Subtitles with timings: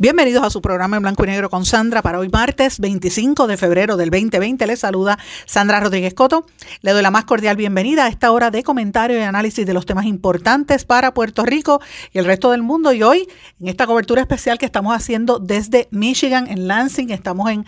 [0.00, 3.56] Bienvenidos a su programa en blanco y negro con Sandra para hoy martes 25 de
[3.56, 4.66] febrero del 2020.
[4.66, 6.46] Les saluda Sandra Rodríguez Coto.
[6.82, 9.86] Le doy la más cordial bienvenida a esta hora de comentario y análisis de los
[9.86, 11.80] temas importantes para Puerto Rico
[12.12, 12.92] y el resto del mundo.
[12.92, 13.28] Y hoy,
[13.60, 17.64] en esta cobertura especial que estamos haciendo desde Michigan, en Lansing, estamos en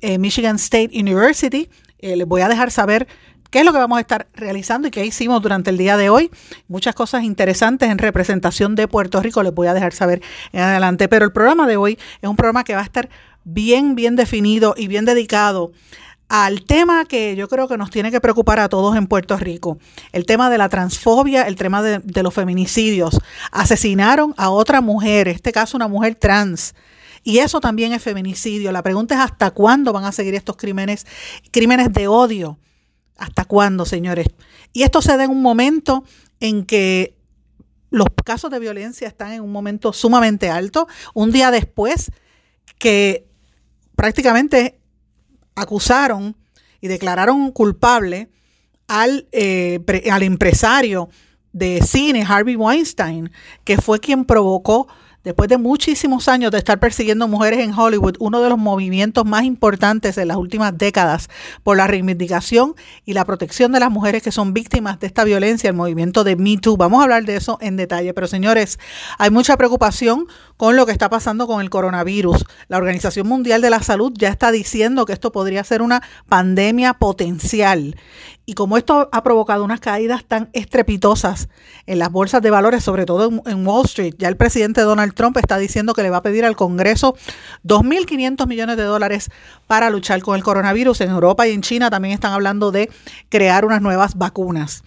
[0.00, 1.70] eh, Michigan State University.
[2.00, 3.06] Eh, les voy a dejar saber
[3.50, 6.10] qué es lo que vamos a estar realizando y qué hicimos durante el día de
[6.10, 6.30] hoy.
[6.68, 10.22] Muchas cosas interesantes en representación de Puerto Rico, les voy a dejar saber
[10.52, 11.08] en adelante.
[11.08, 13.08] Pero el programa de hoy es un programa que va a estar
[13.44, 15.72] bien, bien definido y bien dedicado
[16.28, 19.78] al tema que yo creo que nos tiene que preocupar a todos en Puerto Rico,
[20.12, 23.18] el tema de la transfobia, el tema de, de los feminicidios.
[23.50, 26.74] Asesinaron a otra mujer, en este caso una mujer trans.
[27.24, 28.72] Y eso también es feminicidio.
[28.72, 31.06] La pregunta es hasta cuándo van a seguir estos crímenes,
[31.50, 32.58] crímenes de odio
[33.18, 34.28] ¿Hasta cuándo, señores?
[34.72, 36.04] Y esto se da en un momento
[36.40, 37.16] en que
[37.90, 42.12] los casos de violencia están en un momento sumamente alto, un día después
[42.78, 43.26] que
[43.96, 44.78] prácticamente
[45.56, 46.36] acusaron
[46.80, 48.30] y declararon culpable
[48.86, 51.08] al, eh, al empresario
[51.52, 53.32] de cine, Harvey Weinstein,
[53.64, 54.86] que fue quien provocó
[55.24, 59.42] Después de muchísimos años de estar persiguiendo mujeres en Hollywood, uno de los movimientos más
[59.42, 61.28] importantes en las últimas décadas
[61.64, 65.68] por la reivindicación y la protección de las mujeres que son víctimas de esta violencia,
[65.68, 66.76] el movimiento de Me Too.
[66.76, 68.78] Vamos a hablar de eso en detalle, pero señores,
[69.18, 72.44] hay mucha preocupación con lo que está pasando con el coronavirus.
[72.68, 76.94] La Organización Mundial de la Salud ya está diciendo que esto podría ser una pandemia
[76.94, 77.96] potencial
[78.48, 81.50] y como esto ha provocado unas caídas tan estrepitosas
[81.84, 85.36] en las bolsas de valores, sobre todo en, Wall Street, ya el presidente Donald Trump
[85.36, 87.14] está diciendo que le va a pedir al Congreso
[87.66, 89.30] 2.500 millones de dólares
[89.66, 91.02] para luchar con el coronavirus.
[91.02, 92.88] En Europa y en China también están hablando de
[93.28, 94.82] crear unas nuevas vacunas.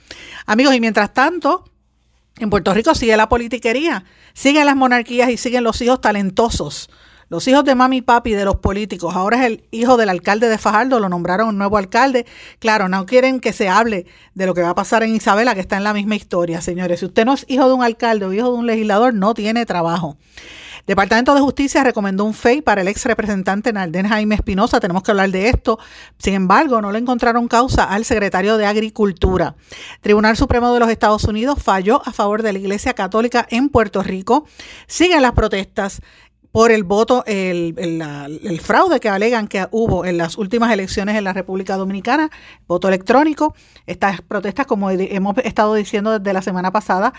[0.47, 1.63] Amigos, y mientras tanto,
[2.39, 6.89] en Puerto Rico sigue la politiquería, siguen las monarquías y siguen los hijos talentosos
[7.31, 10.49] los hijos de mami y papi de los políticos, ahora es el hijo del alcalde
[10.49, 12.25] de Fajardo, lo nombraron nuevo alcalde.
[12.59, 15.61] Claro, no quieren que se hable de lo que va a pasar en Isabela, que
[15.61, 16.99] está en la misma historia, señores.
[16.99, 19.65] Si usted no es hijo de un alcalde o hijo de un legislador, no tiene
[19.65, 20.17] trabajo.
[20.87, 24.81] Departamento de Justicia recomendó un FEI para el ex representante Nalden Jaime Espinosa.
[24.81, 25.79] Tenemos que hablar de esto.
[26.17, 29.55] Sin embargo, no le encontraron causa al secretario de Agricultura.
[30.01, 34.03] Tribunal Supremo de los Estados Unidos falló a favor de la Iglesia Católica en Puerto
[34.03, 34.45] Rico.
[34.87, 36.01] Siguen las protestas
[36.51, 41.23] por el voto, el, el, fraude que alegan que hubo en las últimas elecciones en
[41.23, 42.29] la República Dominicana,
[42.67, 43.55] voto electrónico.
[43.85, 47.13] Estas protestas, como hemos estado diciendo desde la semana pasada,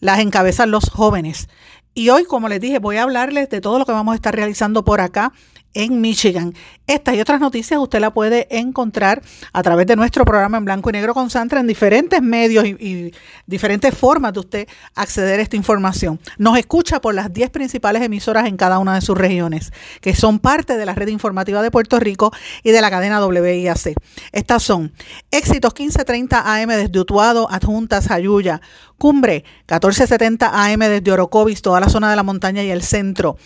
[0.00, 1.48] las encabezan los jóvenes.
[1.92, 4.34] Y hoy, como les dije, voy a hablarles de todo lo que vamos a estar
[4.34, 5.32] realizando por acá
[5.74, 6.54] en Michigan.
[6.88, 9.22] Estas y otras noticias usted la puede encontrar
[9.52, 13.12] a través de nuestro programa en blanco y negro con Sandra en diferentes medios y,
[13.46, 16.18] diferentes formas de usted acceder a esta información.
[16.38, 20.38] Nos escucha por las 10 principales emisoras en cada una de sus regiones, que son
[20.38, 22.32] parte de la red informativa de Puerto Rico
[22.62, 23.94] y de la cadena WIAC.
[24.32, 24.94] Estas son
[25.30, 28.62] Éxitos 1530 AM desde Utuado, Adjuntas, Jayuya,
[28.98, 33.36] Cumbre 1470 AM desde Orocovis, toda la zona de la montaña y el centro,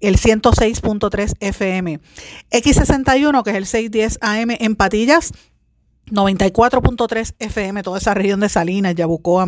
[0.00, 1.98] el 106.3 FM.
[2.90, 5.32] X61, que es el 610 AM en Patillas,
[6.10, 9.46] 94.3 FM, toda esa región de Salinas, Yabucoa,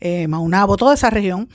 [0.00, 1.48] eh, Maunabo, toda esa región.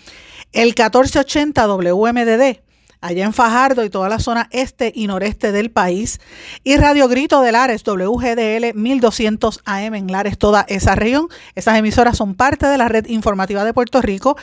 [0.52, 2.62] El 1480 WMDD,
[3.02, 6.20] allá en Fajardo y toda la zona este y noreste del país.
[6.64, 11.28] Y Radio Grito de Lares, WGDL 1200 AM en Lares, toda esa región.
[11.56, 14.36] Esas emisoras son parte de la red informativa de Puerto Rico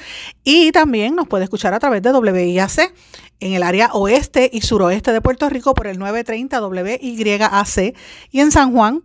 [0.45, 2.95] y también nos puede escuchar a través de WIAC
[3.41, 7.97] en el área oeste y suroeste de Puerto Rico por el 930 WYAC
[8.31, 9.03] y en San Juan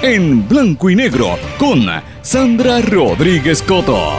[0.02, 1.86] En blanco y negro con
[2.22, 4.12] Sandra Rodríguez Coto.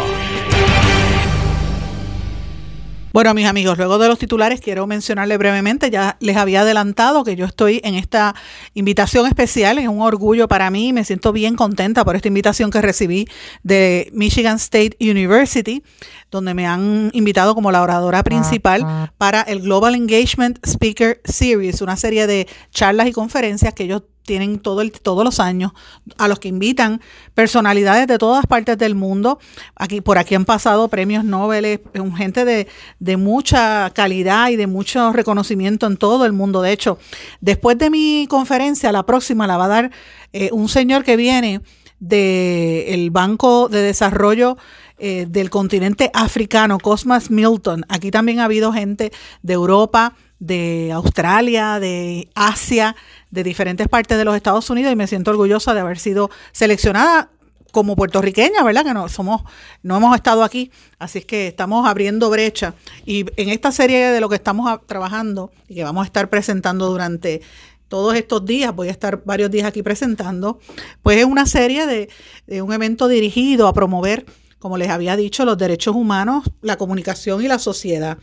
[3.14, 7.36] Bueno, mis amigos, luego de los titulares quiero mencionarle brevemente, ya les había adelantado que
[7.36, 8.36] yo estoy en esta
[8.74, 12.82] invitación especial, es un orgullo para mí, me siento bien contenta por esta invitación que
[12.82, 13.28] recibí
[13.64, 15.84] de Michigan State University,
[16.32, 21.98] donde me han invitado como la oradora principal para el Global Engagement Speaker Series, una
[21.98, 25.74] serie de charlas y conferencias que ellos tienen todo el, todos los años,
[26.18, 27.02] a los que invitan
[27.34, 29.40] personalidades de todas partes del mundo.
[29.76, 31.82] Aquí, por aquí han pasado premios Nobel,
[32.16, 32.70] gente de,
[33.00, 36.62] de mucha calidad y de mucho reconocimiento en todo el mundo.
[36.62, 36.98] De hecho,
[37.42, 39.92] después de mi conferencia, la próxima la va a dar
[40.32, 41.60] eh, un señor que viene
[42.00, 44.56] del Banco de Desarrollo
[44.98, 47.84] eh, del continente africano, Cosmas Milton.
[47.90, 49.12] Aquí también ha habido gente
[49.44, 52.96] de Europa, de Australia, de Asia,
[53.32, 57.32] de diferentes partes de los Estados Unidos y me siento orgullosa de haber sido seleccionada
[57.72, 58.84] como puertorriqueña, ¿verdad?
[58.84, 59.44] Que no somos,
[59.82, 62.76] no hemos estado aquí, así es que estamos abriendo brecha.
[63.06, 66.90] Y en esta serie de lo que estamos trabajando y que vamos a estar presentando
[66.90, 67.42] durante
[67.88, 70.60] todos estos días, voy a estar varios días aquí presentando,
[71.02, 74.26] pues es una serie de, un evento dirigido a promover,
[74.60, 78.18] como les había dicho, los derechos humanos, la comunicación y la sociedad.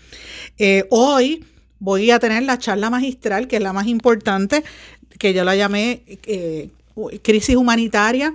[0.56, 1.44] Eh, hoy
[1.78, 4.64] voy a tener la charla magistral, que es la más importante,
[5.18, 6.70] que yo la llamé eh,
[7.22, 8.34] crisis humanitaria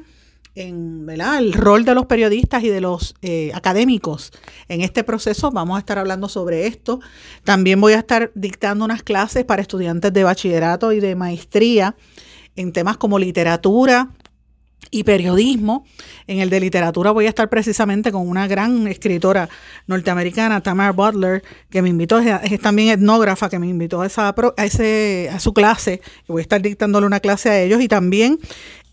[0.56, 4.31] en el rol de los periodistas y de los eh, académicos
[4.68, 5.51] en este proceso.
[5.51, 7.00] Vamos a estar hablando sobre esto.
[7.44, 11.96] También voy a estar dictando unas clases para estudiantes de bachillerato y de maestría
[12.56, 14.12] en temas como literatura,
[14.94, 15.86] y periodismo.
[16.28, 19.50] En el de literatura voy a estar precisamente con una gran escritora
[19.88, 24.66] norteamericana, Tamara Butler, que me invitó, es, también etnógrafa, que me invitó a, esa, a,
[24.66, 26.01] ese, a su clase.
[26.28, 28.40] Voy a estar dictándole una clase a ellos y también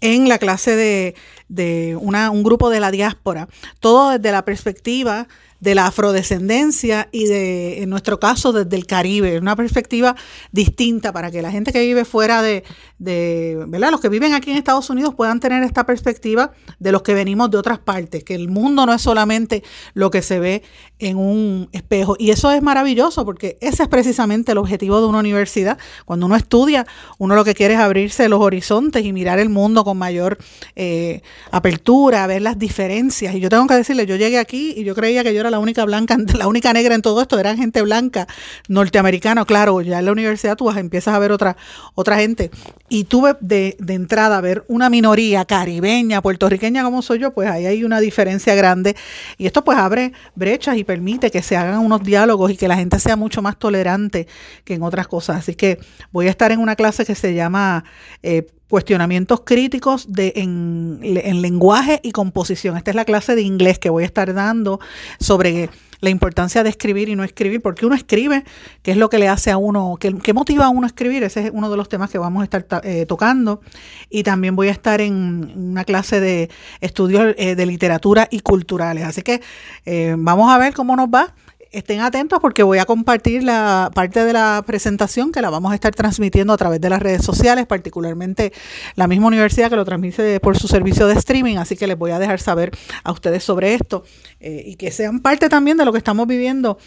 [0.00, 1.14] en la clase de,
[1.48, 3.48] de una, un grupo de la diáspora.
[3.80, 5.28] Todo desde la perspectiva
[5.60, 10.16] de la afrodescendencia y de, en nuestro caso, desde el Caribe, una perspectiva
[10.52, 12.64] distinta para que la gente que vive fuera de,
[12.98, 13.90] de, ¿verdad?
[13.90, 17.50] Los que viven aquí en Estados Unidos puedan tener esta perspectiva de los que venimos
[17.50, 19.62] de otras partes, que el mundo no es solamente
[19.92, 20.62] lo que se ve
[20.98, 22.16] en un espejo.
[22.18, 25.78] Y eso es maravilloso porque ese es precisamente el objetivo de una universidad.
[26.06, 26.86] Cuando uno estudia,
[27.18, 30.38] uno lo que quiere es abrirse los horizontes y mirar el mundo con mayor
[30.76, 31.20] eh,
[31.50, 33.34] apertura, ver las diferencias.
[33.34, 35.58] Y yo tengo que decirle, yo llegué aquí y yo creía que yo era la
[35.58, 38.28] única blanca, la única negra en todo esto, eran gente blanca,
[38.68, 41.56] norteamericana, claro, ya en la universidad tú empiezas a ver otra,
[41.94, 42.52] otra gente.
[42.88, 47.50] Y tuve de, de entrada a ver una minoría caribeña, puertorriqueña como soy yo, pues
[47.50, 48.94] ahí hay una diferencia grande.
[49.38, 52.76] Y esto pues abre brechas y permite que se hagan unos diálogos y que la
[52.76, 54.28] gente sea mucho más tolerante
[54.64, 55.38] que en otras cosas.
[55.38, 55.80] Así que
[56.12, 57.84] voy a estar en una clase que se llama
[58.22, 62.76] eh, cuestionamientos críticos de, en, lenguaje y composición.
[62.76, 64.80] Esta es la clase de inglés que voy a estar dando
[65.18, 65.68] sobre
[66.00, 68.44] la importancia de escribir y no escribir, porque uno escribe,
[68.82, 71.46] qué es lo que le hace a uno, qué, motiva a uno a escribir, ese
[71.46, 73.60] es uno de los temas que vamos a estar eh, tocando.
[74.08, 76.48] Y también voy a estar en una clase de
[76.80, 79.04] estudios eh, de literatura y culturales.
[79.04, 79.42] Así que
[79.84, 81.34] eh, vamos a ver cómo nos va
[81.70, 85.74] estén atentos porque voy a compartir la parte de la presentación que la vamos a
[85.74, 88.52] estar transmitiendo a través de las redes sociales, particularmente
[88.96, 92.10] la misma universidad que lo transmite por su servicio de streaming, así que les voy
[92.10, 92.72] a dejar saber
[93.04, 94.04] a ustedes sobre esto
[94.40, 96.78] eh, y que sean parte también de lo que estamos viviendo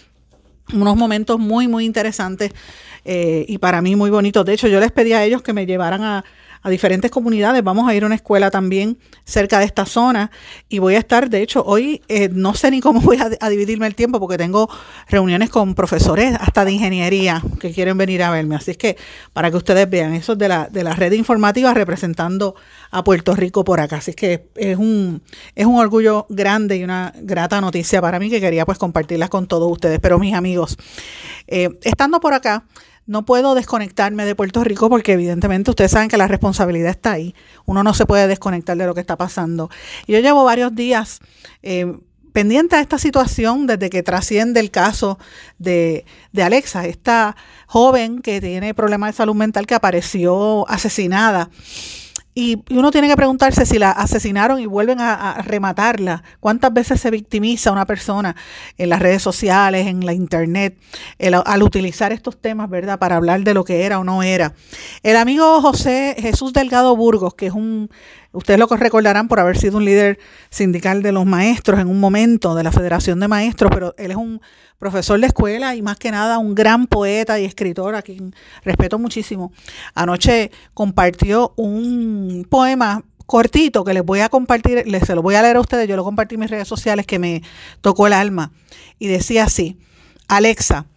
[0.74, 2.52] unos momentos muy, muy interesantes
[3.06, 4.46] eh, y para mí muy bonitos.
[4.46, 6.24] De hecho, yo les pedí a ellos que me llevaran a,
[6.64, 7.64] a diferentes comunidades.
[7.64, 10.32] Vamos a ir a una escuela también cerca de esta zona
[10.70, 13.86] y voy a estar, de hecho, hoy eh, no sé ni cómo voy a, dividirme
[13.86, 14.70] el tiempo porque tengo
[15.10, 18.56] reuniones con profesores hasta de ingeniería que quieren venir a verme.
[18.56, 18.98] Así es que
[19.34, 22.56] para que ustedes vean, eso es de la, de la red informativa representando
[22.92, 23.98] a Puerto Rico por acá.
[23.98, 25.22] Así es que es un,
[25.56, 29.48] es un orgullo grande y una grata noticia para mí que quería pues compartirlas con
[29.48, 30.00] todos ustedes.
[30.00, 30.78] Pero mis amigos,
[31.48, 32.64] eh, estando por acá,
[33.06, 37.36] no puedo desconectarme de Puerto Rico porque evidentemente ustedes saben que la responsabilidad está ahí.
[37.66, 39.70] Uno no se puede desconectar de lo que está pasando.
[40.08, 41.20] Yo llevo varios días
[41.62, 41.98] eh,
[42.32, 45.20] pendiente a esta situación desde que trasciende el caso
[45.60, 47.36] de, de Alexa, esta
[47.68, 51.50] joven que tiene problemas de salud mental que apareció asesinada
[52.36, 56.24] y, uno tiene que preguntarse si la asesinaron y vuelven a, rematarla.
[56.40, 58.36] ¿Cuántas veces se victimiza una persona
[58.78, 60.78] en las redes sociales, en la internet,
[61.46, 63.00] al utilizar estos temas, ¿verdad?
[63.00, 64.54] Para hablar de lo que era o no era.
[65.04, 67.90] El amigo José Jesús Delgado Burgos, que es un
[68.34, 72.56] Ustedes lo recordarán por haber sido un líder sindical de los maestros en un momento,
[72.56, 74.42] de la Federación de Maestros, pero él es un
[74.80, 78.98] profesor de escuela y más que nada un gran poeta y escritor a quien respeto
[78.98, 79.54] muchísimo.
[79.94, 85.44] Anoche compartió un poema cortito que les voy a compartir, les, se lo voy a
[85.44, 87.44] leer a ustedes, yo lo compartí en mis redes sociales que me
[87.82, 88.52] tocó el alma.
[88.98, 89.78] Y decía así,
[90.28, 90.88] Alexa,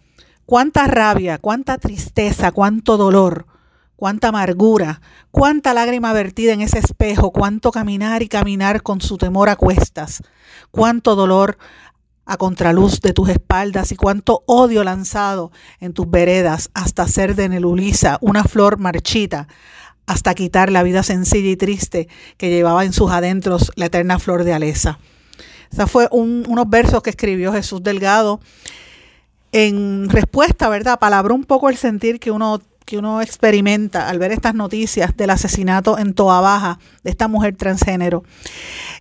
[0.47, 3.45] cuánta rabia, cuánta tristeza, cuánto dolor,
[3.97, 5.01] cuánta amargura,
[5.31, 10.23] cuánta lágrima vertida en ese espejo, cuánto caminar y caminar con su temor a cuestas,
[10.71, 11.57] cuánto dolor
[12.25, 17.49] a contraluz de tus espaldas y cuánto odio lanzado en tus veredas hasta hacer de
[17.49, 19.47] Nelulisa una flor marchita,
[20.05, 24.43] hasta quitar la vida sencilla y triste que llevaba en sus adentros la eterna flor
[24.43, 24.99] de Alesa.
[25.71, 28.39] Esos fue unos versos que escribió Jesús Delgado
[29.51, 30.99] en respuesta, ¿verdad?
[30.99, 35.29] Palabró un poco el sentir que uno, que uno experimenta al ver estas noticias del
[35.29, 38.23] asesinato en Toa Baja de esta mujer transgénero.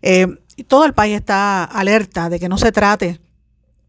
[0.03, 0.27] Eh,
[0.67, 3.21] todo el país está alerta de que no se trate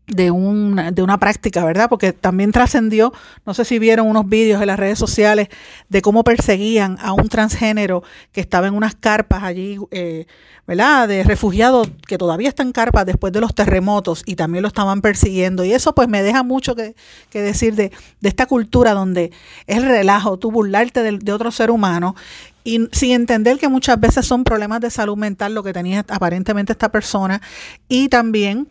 [0.07, 1.89] de, un, de una práctica, ¿verdad?
[1.89, 3.13] Porque también trascendió,
[3.45, 5.49] no sé si vieron unos vídeos en las redes sociales
[5.89, 10.25] de cómo perseguían a un transgénero que estaba en unas carpas allí, eh,
[10.65, 11.09] ¿verdad?
[11.09, 15.01] De refugiados que todavía están en carpas después de los terremotos y también lo estaban
[15.01, 15.65] persiguiendo.
[15.65, 16.95] Y eso pues me deja mucho que,
[17.33, 19.31] decir de, de, esta cultura donde
[19.67, 22.15] es el relajo, tú burlarte de, de otro ser humano
[22.63, 26.73] y sin entender que muchas veces son problemas de salud mental lo que tenía aparentemente
[26.73, 27.41] esta persona
[27.87, 28.67] y también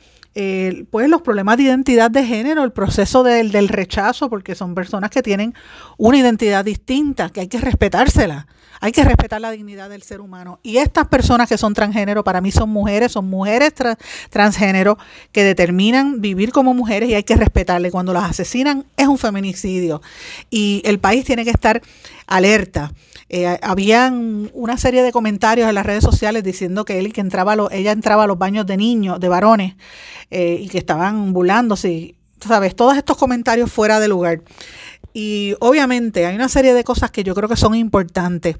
[0.90, 5.10] pues los problemas de identidad de género, el proceso del, del rechazo, porque son personas
[5.10, 5.54] que tienen
[5.96, 8.46] una identidad distinta, que hay que respetársela.
[8.80, 10.60] Hay que respetar la dignidad del ser humano.
[10.62, 13.72] Y estas personas que son transgénero, para mí son mujeres, son mujeres
[14.30, 14.98] transgénero
[15.32, 17.90] que determinan vivir como mujeres y hay que respetarle.
[17.90, 20.02] Cuando las asesinan es un feminicidio.
[20.50, 21.80] Y el país tiene que estar
[22.26, 22.92] alerta.
[23.28, 27.56] Eh, habían una serie de comentarios en las redes sociales diciendo que él que entraba
[27.72, 29.74] ella entraba a los baños de niños, de varones,
[30.30, 32.14] eh, y que estaban burlándose.
[32.40, 32.76] ¿Sabes?
[32.76, 34.42] Todos estos comentarios fuera de lugar.
[35.14, 38.56] Y obviamente hay una serie de cosas que yo creo que son importantes.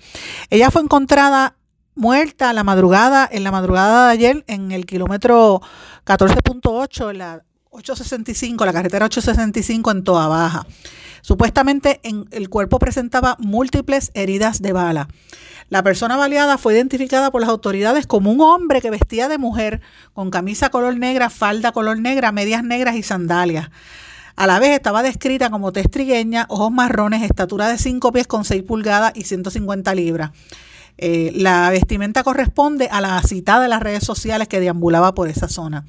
[0.49, 1.57] Ella fue encontrada
[1.95, 5.61] muerta la madrugada, en la madrugada de ayer, en el kilómetro
[6.07, 7.45] 14.8, en la
[7.77, 10.67] 865, la carretera 865 en Toa Baja.
[11.21, 15.09] Supuestamente en el cuerpo presentaba múltiples heridas de bala.
[15.69, 19.83] La persona baleada fue identificada por las autoridades como un hombre que vestía de mujer
[20.15, 23.71] con camisa color negra, falda color negra, medias negras y sandalias.
[24.37, 28.63] A la vez estaba descrita como testrigueña, ojos marrones, estatura de 5 pies con 6
[28.63, 30.31] pulgadas y 150 libras.
[30.99, 35.49] Eh, la vestimenta corresponde a la citada de las redes sociales que deambulaba por esa
[35.49, 35.85] zona.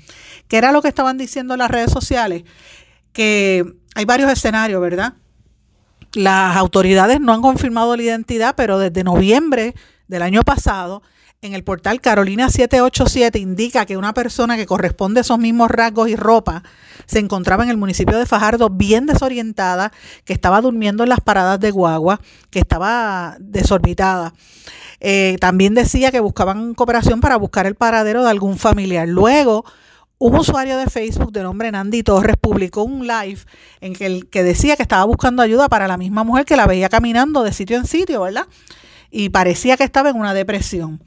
[0.47, 2.43] ¿Qué era lo que estaban diciendo las redes sociales?
[3.13, 5.13] Que hay varios escenarios, ¿verdad?
[6.13, 9.75] Las autoridades no han confirmado la identidad, pero desde noviembre
[10.07, 11.03] del año pasado
[11.41, 16.09] en el portal Carolina 787 indica que una persona que corresponde a esos mismos rasgos
[16.09, 16.63] y ropa
[17.05, 19.91] se encontraba en el municipio de Fajardo bien desorientada,
[20.25, 24.33] que estaba durmiendo en las paradas de guagua, que estaba desorbitada.
[24.99, 29.07] Eh, también decía que buscaban cooperación para buscar el paradero de algún familiar.
[29.07, 29.63] Luego,
[30.17, 33.39] un usuario de Facebook de nombre Nandi Torres publicó un live
[33.79, 36.89] en que, que decía que estaba buscando ayuda para la misma mujer que la veía
[36.89, 38.47] caminando de sitio en sitio, ¿verdad?
[39.11, 41.01] Y parecía que estaba en una depresión.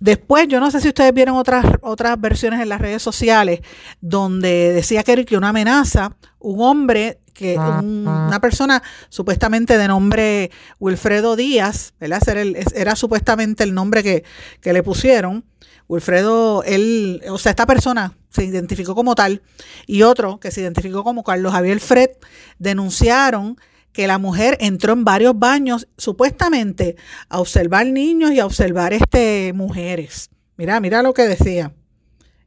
[0.00, 3.60] Después, yo no sé si ustedes vieron otras, otras versiones en las redes sociales
[4.00, 11.36] donde decía que era una amenaza, un hombre, que una persona supuestamente de nombre Wilfredo
[11.36, 12.20] Díaz, ¿verdad?
[12.28, 12.42] Era,
[12.74, 14.24] era supuestamente el nombre que,
[14.60, 15.44] que le pusieron.
[15.88, 19.40] Wilfredo, él, o sea, esta persona se identificó como tal
[19.86, 22.10] y otro que se identificó como Carlos Javier Fred
[22.58, 23.56] denunciaron
[23.98, 26.94] que la mujer entró en varios baños supuestamente
[27.28, 30.30] a observar niños y a observar este, mujeres.
[30.56, 31.72] Mira, mira lo que decía.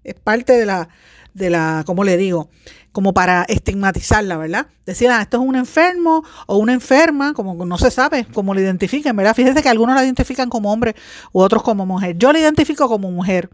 [0.06, 0.88] Es parte de la,
[1.34, 2.50] de la, ¿cómo le digo?
[2.94, 4.68] Como para estigmatizarla, ¿verdad?
[4.86, 8.62] Decían, ah, esto es un enfermo o una enferma, como no se sabe cómo lo
[8.62, 9.36] identifican, ¿verdad?
[9.36, 10.96] Fíjense que algunos la identifican como hombre
[11.34, 12.18] u otros como mujer.
[12.18, 13.50] Yo la identifico como mujer.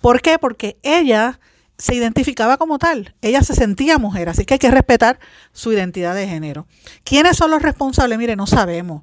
[0.00, 0.38] ¿Por qué?
[0.38, 1.40] Porque ella
[1.78, 5.18] se identificaba como tal, ella se sentía mujer, así que hay que respetar
[5.52, 6.66] su identidad de género.
[7.04, 8.18] ¿Quiénes son los responsables?
[8.18, 9.02] Mire, no sabemos,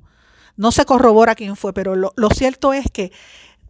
[0.55, 3.11] no se corrobora quién fue, pero lo, cierto es que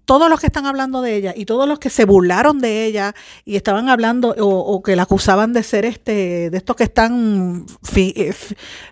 [0.06, 3.16] todos los que están hablando de ella y todos los que se burlaron de ella
[3.46, 8.34] y estaban hablando o, que la acusaban de ser este, de estos que están eh,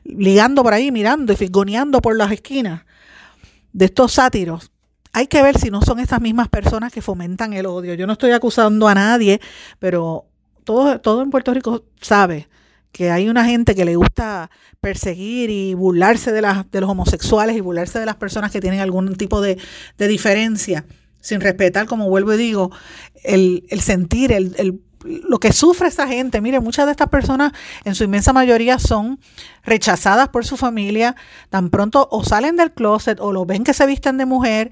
[0.04, 2.84] ligando por ahí, mirando y figoneando por las esquinas,
[3.74, 4.71] de estos sátiros,
[5.14, 7.94] hay que ver si no son estas mismas personas que fomentan el odio.
[7.94, 9.42] Yo no estoy acusando a nadie,
[9.80, 10.26] pero
[10.64, 12.48] todo, todo en Puerto Rico sabe
[12.92, 14.50] que hay una gente que le gusta
[14.80, 18.80] perseguir y burlarse de, las, de los homosexuales y burlarse de las personas que tienen
[18.80, 19.58] algún tipo de,
[19.98, 20.86] diferencia,
[21.22, 22.72] sin respetar, como vuelvo y digo,
[23.24, 27.52] el, el sentir, el, el lo que sufre esa gente, mire, muchas de estas personas
[27.84, 29.20] en su inmensa mayoría son
[29.64, 31.16] rechazadas por su familia,
[31.50, 34.72] tan pronto o salen del closet o lo ven que se visten de mujer,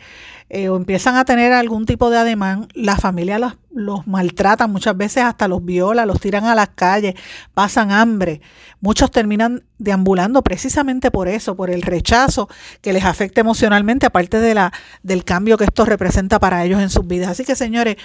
[0.51, 3.37] eh, o empiezan a tener algún tipo de ademán, la familia
[3.71, 7.13] los, maltrata, muchas veces hasta los viola, los tiran a las calles,
[7.53, 8.41] pasan hambre.
[8.81, 12.49] Muchos terminan deambulando precisamente por eso, por el rechazo
[12.81, 16.89] que les afecta emocionalmente, aparte de la, del cambio que esto representa para ellos en
[16.89, 17.29] sus vidas.
[17.29, 17.97] Así que, señores,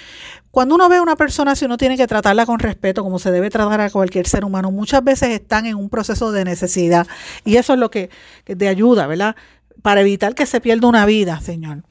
[0.51, 3.31] cuando uno ve a una persona, si uno tiene que tratarla con respeto, como se
[3.31, 7.07] debe tratar a cualquier ser humano, muchas veces están en un proceso de necesidad.
[7.43, 8.11] Y eso es lo que,
[8.43, 9.35] que te ayuda, ¿verdad?
[9.81, 11.83] Para evitar que se pierda una vida, Señor.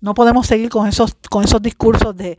[0.00, 2.38] No podemos seguir con esos, con esos discursos de,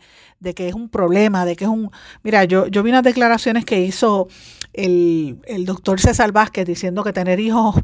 [0.56, 1.92] que es un problema, de que es un...
[2.24, 4.28] Mira, yo, yo vi unas declaraciones que hizo
[4.74, 7.76] el, doctor César Vázquez diciendo que tener hijos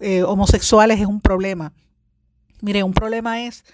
[0.00, 1.72] eh, homosexuales es un problema.
[2.60, 3.64] Mire, un problema es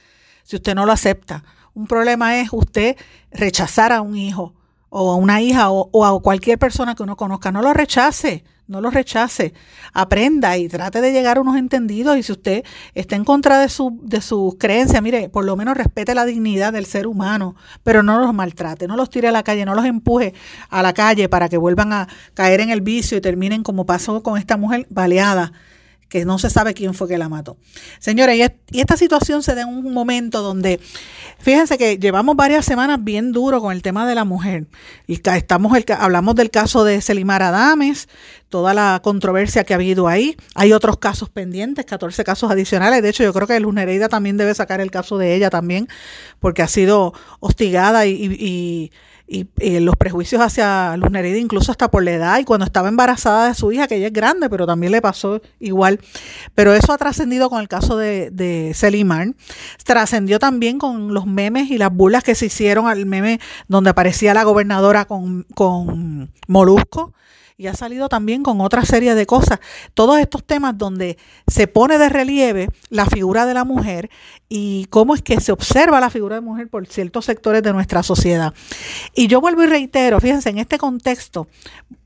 [0.43, 1.45] si usted no lo acepta.
[1.75, 2.97] Un problema es usted
[3.33, 4.55] rechazar a un hijo
[4.91, 7.51] o a una hija o, a cualquier persona que uno conozca.
[7.51, 9.55] No lo rechace, no lo rechace.
[9.93, 12.17] Aprenda y trate de llegar a unos entendidos.
[12.17, 15.77] Y si usted está en contra de, su, de sus creencias, mire, por lo menos
[15.77, 19.43] respete la dignidad del ser humano, pero no los maltrate, no los tire a la
[19.43, 20.35] calle, no los empuje
[20.71, 24.23] a la calle para que vuelvan a caer en el vicio y terminen como pasó
[24.23, 25.53] con esta mujer baleada
[26.09, 27.57] que no se sabe quién fue que la mató.
[27.99, 30.81] Señores, y esta situación se da en un momento donde,
[31.39, 34.67] fíjense que llevamos varias semanas bien duro con el tema de la mujer.
[35.07, 38.09] Y estamos el, hablamos del caso de Selimar Adames,
[38.49, 40.37] toda la controversia que ha habido ahí.
[40.55, 43.03] Hay otros casos pendientes, 14 casos adicionales.
[43.03, 45.89] De hecho, yo creo que Luz Nereida también debe sacar el caso de ella también,
[46.41, 48.93] porque ha sido hostigada y y,
[49.27, 53.55] los prejuicios hacia Luz Nereida, incluso hasta por la edad, y cuando estaba embarazada de
[53.55, 55.99] su hija, que ella es grande, pero también le pasó igual.
[56.55, 58.75] Pero eso ha trascendido con el caso de, de.
[59.85, 64.35] Trascendió también con los memes y las burlas que se hicieron al meme donde aparecía
[64.35, 67.13] la gobernadora con, con Molusco
[67.57, 69.61] y ha salido también con otra serie de cosas.
[69.95, 74.11] Todos estos temas donde se pone de relieve la figura de la mujer
[74.57, 78.05] y cómo es que se observa la figura de mujer por ciertos sectores de nuestra
[78.05, 78.55] sociedad.
[79.13, 81.49] Y yo vuelvo y reitero, fíjense, en este contexto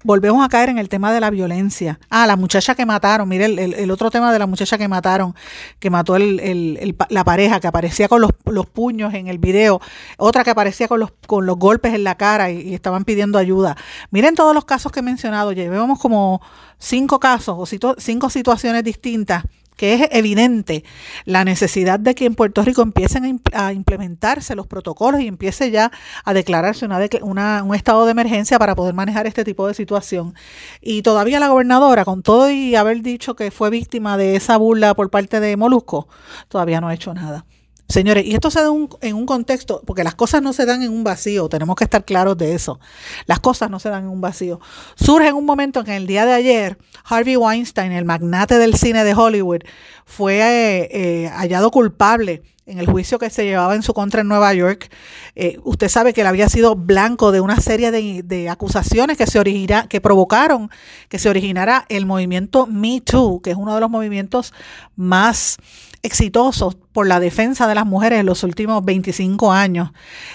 [0.03, 2.01] volvemos a caer en el tema de la violencia.
[2.09, 5.35] Ah, la muchacha que mataron, mire el, otro tema de la muchacha que mataron,
[5.79, 9.83] que mató la pareja, que aparecía con los, puños en el video,
[10.17, 13.37] otra que aparecía con los, con los golpes en la cara y, y estaban pidiendo
[13.37, 13.77] ayuda.
[14.11, 16.41] Miren todos los casos que he mencionado, llevamos como
[16.79, 19.45] cinco casos o cinco situaciones distintas
[19.79, 20.85] que es evidente
[21.25, 25.93] la necesidad de que en Puerto Rico empiecen a, implementarse los protocolos y empiece ya
[26.25, 26.85] a declararse
[27.23, 30.35] una, un estado de emergencia para poder manejar este tipo de situación.
[30.83, 34.95] Y todavía la gobernadora, con todo y haber dicho que fue víctima de esa burla
[34.95, 36.09] por parte de Molusco,
[36.49, 37.47] todavía no ha hecho nada.
[37.89, 38.69] Señores, y esto se da
[39.01, 42.05] en un contexto, porque las cosas no se dan en un vacío, tenemos que estar
[42.05, 42.79] claros de eso.
[43.25, 44.61] Las cosas no se dan en un vacío.
[44.95, 49.05] Surge en un momento en el día de ayer, Harvey Weinstein, el magnate del cine
[49.05, 49.61] de Hollywood,
[50.05, 54.29] fue eh, eh, hallado culpable en el juicio que se llevaba en su contra en
[54.29, 54.91] Nueva York.
[55.35, 59.27] Eh, usted sabe que él había sido blanco de una serie de, de acusaciones que
[59.27, 60.71] se origina, que provocaron
[61.09, 64.53] que se originara el movimiento Me Too, que es uno de los movimientos
[64.95, 65.57] más
[66.03, 69.91] exitosos por la defensa de las mujeres en los últimos 25 años.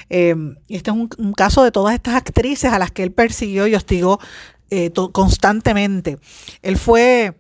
[0.10, 0.36] Eh,
[0.70, 4.20] este es un, caso de todas estas actrices a las que él persiguió y hostigó
[4.70, 6.18] eh, constantemente.
[6.62, 7.36] Él fue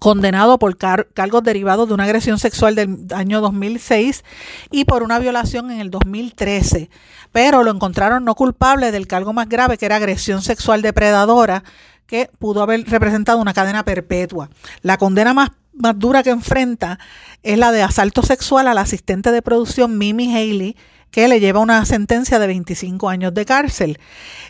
[0.00, 4.24] condenado por cargos derivados de una agresión sexual del año 2006
[4.70, 6.90] y por una violación en el 2013,
[7.32, 11.62] pero lo encontraron no culpable del cargo más grave que era agresión sexual depredadora
[12.06, 14.50] que pudo haber representado una cadena perpetua.
[14.82, 16.98] La condena más más dura que enfrenta
[17.42, 20.76] es la de asalto sexual al asistente de producción Mimi Haley,
[21.10, 23.98] que le lleva una sentencia de 25 años de cárcel.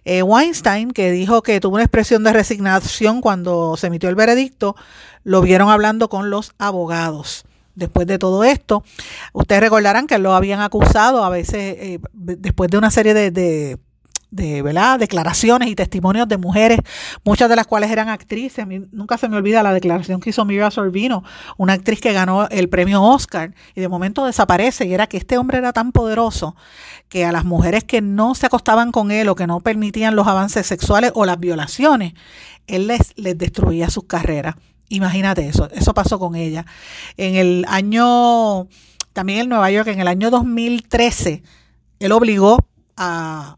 [0.04, 4.76] Eh, Weinstein, que dijo que tuvo una expresión de resignación cuando se emitió el veredicto,
[5.24, 7.44] lo vieron hablando con los abogados.
[7.74, 8.82] Después de todo esto,
[9.32, 13.78] ustedes recordarán que lo habían acusado a veces, eh, después de una serie de de
[14.30, 14.98] ¿verdad?
[14.98, 16.78] declaraciones y testimonios de mujeres,
[17.24, 18.66] muchas de las cuales eran actrices.
[18.92, 21.24] nunca se me olvida la declaración que hizo Mira Sorbino,
[21.56, 24.86] una actriz que ganó el premio Oscar y de momento desaparece.
[24.86, 26.56] Y era que este hombre era tan poderoso
[27.08, 30.26] que a las mujeres que no se acostaban con él o que no permitían los
[30.26, 32.14] avances sexuales o las violaciones,
[32.66, 34.54] él les, les destruía sus carreras.
[34.88, 36.66] Imagínate eso, eso pasó con ella.
[37.16, 38.66] En el año,
[39.12, 41.42] también en Nueva York, en el año 2013,
[42.00, 42.58] él obligó
[42.96, 43.56] a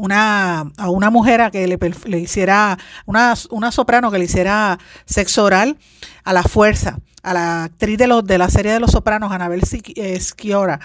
[0.00, 5.44] una, a una mujer a que le, hiciera, una, una, soprano que le hiciera sexo
[5.44, 5.76] oral
[6.24, 9.60] a la fuerza, a la actriz de, los, de la serie de los sopranos, Anabel
[9.62, 10.80] Sciorra.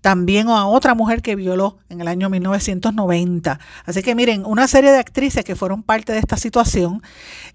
[0.00, 3.58] también a otra mujer que violó en el año 1990.
[3.84, 7.02] Así que miren, una serie de actrices que fueron parte de esta situación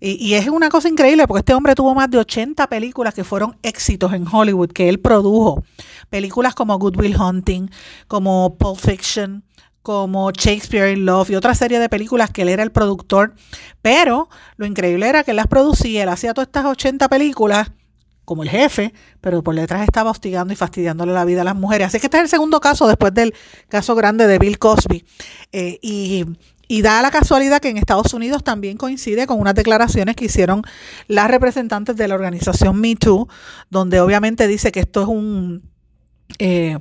[0.02, 3.24] y, y es una cosa increíble porque este hombre tuvo más de 80 películas que
[3.24, 5.64] fueron éxitos en Hollywood que él produjo.
[6.10, 7.70] Películas como Good Will Hunting,
[8.10, 9.47] como Pulp Fiction,
[9.88, 13.36] como Shakespeare in Love y otra serie de películas que él era el productor.
[13.82, 17.72] Pero lo increíble era que él las producía, él hacía todas estas 80 películas
[18.26, 21.88] como el jefe, pero por detrás estaba hostigando y fastidiándole la vida a las mujeres.
[21.88, 23.34] Así que este es el segundo caso después del
[23.70, 25.06] caso grande de Bill Cosby.
[25.54, 26.26] Eh, y,
[26.68, 30.64] y da la casualidad que en Estados Unidos también coincide con unas declaraciones que hicieron
[31.08, 33.30] las representantes de la organización Me Too,
[33.70, 35.72] donde obviamente dice que esto es un...
[36.40, 36.78] Eh,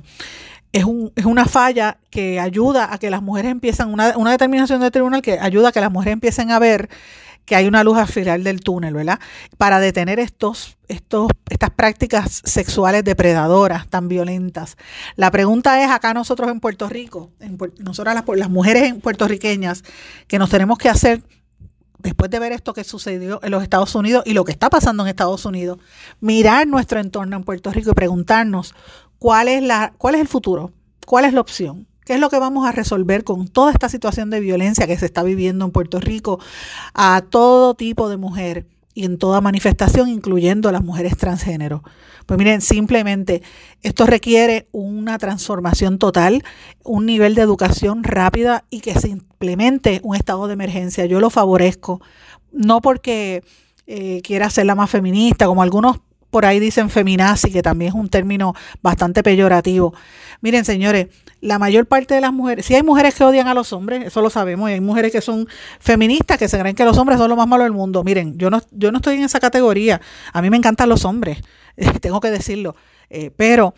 [0.71, 4.79] es, un, es, una falla que ayuda a que las mujeres empiezan, una, una determinación
[4.81, 6.89] del tribunal que ayuda a que las mujeres empiecen a ver
[7.47, 9.19] que hay una luz al del túnel, ¿verdad?
[9.57, 14.75] Para detener estos, estos, estas prácticas sexuales depredadoras tan violentas.
[15.15, 19.85] La pregunta es acá nosotros en Puerto Rico, en, nosotras las, las mujeres puertorriqueñas,
[20.27, 21.23] que nos tenemos que hacer
[21.99, 25.03] después de ver esto que sucedió en los Estados Unidos y lo que está pasando
[25.03, 25.79] en Estados Unidos,
[26.19, 28.75] mirar nuestro entorno en Puerto Rico y preguntarnos
[29.19, 30.71] cuál es la, cuál es el futuro,
[31.05, 31.87] cuál es la opción.
[32.05, 35.05] ¿Qué es lo que vamos a resolver con toda esta situación de violencia que se
[35.05, 36.39] está viviendo en Puerto Rico
[36.93, 41.83] a todo tipo de mujer y en toda manifestación, incluyendo a las mujeres transgénero?
[42.25, 43.41] Pues miren, simplemente
[43.83, 46.45] esto requiere una transformación total,
[46.85, 51.05] un nivel de educación rápida y que se implemente un estado de emergencia.
[51.07, 52.01] Yo lo favorezco,
[52.53, 53.43] no porque
[53.85, 57.95] eh, quiera ser la más feminista, como algunos por ahí dicen feminazi, que también es
[57.95, 59.93] un término bastante peyorativo.
[60.41, 61.07] Miren, señores,
[61.41, 64.21] la mayor parte de las mujeres, si hay mujeres que odian a los hombres, eso
[64.21, 65.47] lo sabemos, y hay mujeres que son
[65.79, 68.03] feministas que se creen que los hombres son lo más malo del mundo.
[68.03, 70.01] Miren, yo no, yo no estoy en esa categoría.
[70.33, 71.39] A mí me encantan los hombres,
[72.01, 72.75] tengo que decirlo.
[73.09, 73.73] Eh, pero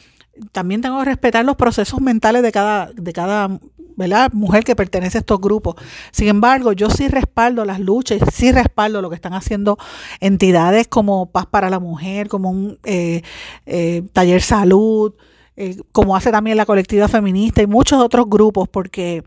[0.52, 3.60] también tengo que respetar los procesos mentales de cada, de cada
[4.00, 4.32] ¿verdad?
[4.32, 5.76] mujer que pertenece a estos grupos.
[6.12, 9.78] Sin embargo, yo sí respaldo las luchas, sí respaldo lo que están haciendo
[10.22, 13.24] entidades como Paz para la Mujer, como un eh,
[13.66, 15.14] eh, taller salud,
[15.62, 19.26] eh, como hace también la colectiva feminista y muchos otros grupos, porque,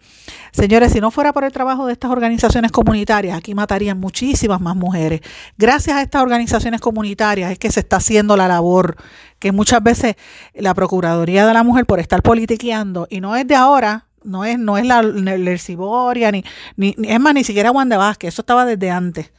[0.50, 4.74] señores, si no fuera por el trabajo de estas organizaciones comunitarias, aquí matarían muchísimas más
[4.74, 5.20] mujeres.
[5.58, 8.96] Gracias a estas organizaciones comunitarias es que se está haciendo la labor
[9.38, 10.16] que muchas veces
[10.54, 14.58] la Procuraduría de la Mujer por estar politiqueando, y no es de ahora, no es,
[14.58, 16.44] no es la Lerciboria, ni,
[16.76, 19.32] ni, es más, ni siquiera Juan de Vázquez, eso estaba desde antes.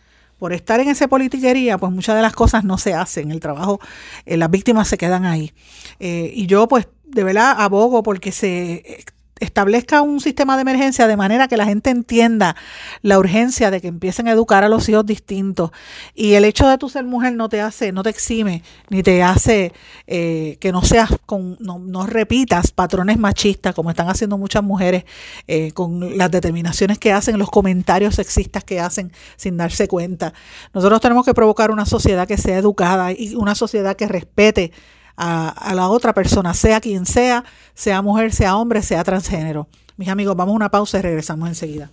[0.43, 3.79] Por estar en esa politiquería, pues muchas de las cosas no se hacen, el trabajo,
[4.25, 5.53] eh, las víctimas se quedan ahí.
[6.01, 9.05] Eh, y yo, pues, de verdad abogo porque se
[9.43, 12.55] establezca un sistema de emergencia de manera que la gente entienda
[13.01, 15.71] la urgencia de que empiecen a educar a los hijos distintos.
[16.15, 19.23] Y el hecho de tú ser mujer no te hace, no te exime, ni te
[19.23, 19.73] hace
[20.07, 25.05] eh, que no seas, con, no, repitas patrones machistas como están haciendo muchas mujeres
[25.47, 30.33] eh, con las determinaciones que hacen, los comentarios sexistas que hacen sin darse cuenta.
[30.73, 34.71] Nosotros tenemos que provocar una sociedad que sea educada y una sociedad que respete
[35.17, 39.67] a, la otra persona, sea quien sea, sea mujer, sea hombre, sea transgénero.
[39.97, 41.91] Mis amigos, vamos a una pausa y regresamos enseguida.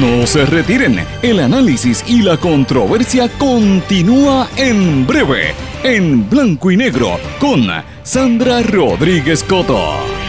[0.00, 7.18] No se retiren, el análisis y la controversia continúa en breve, en blanco y negro,
[7.40, 7.66] con
[8.02, 10.27] Sandra Rodríguez Coto.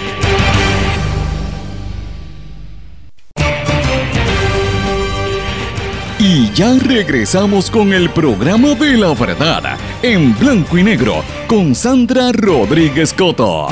[6.31, 12.31] Y ya regresamos con el programa de la verdad, en blanco y negro, con Sandra
[12.31, 13.67] Rodríguez Coto.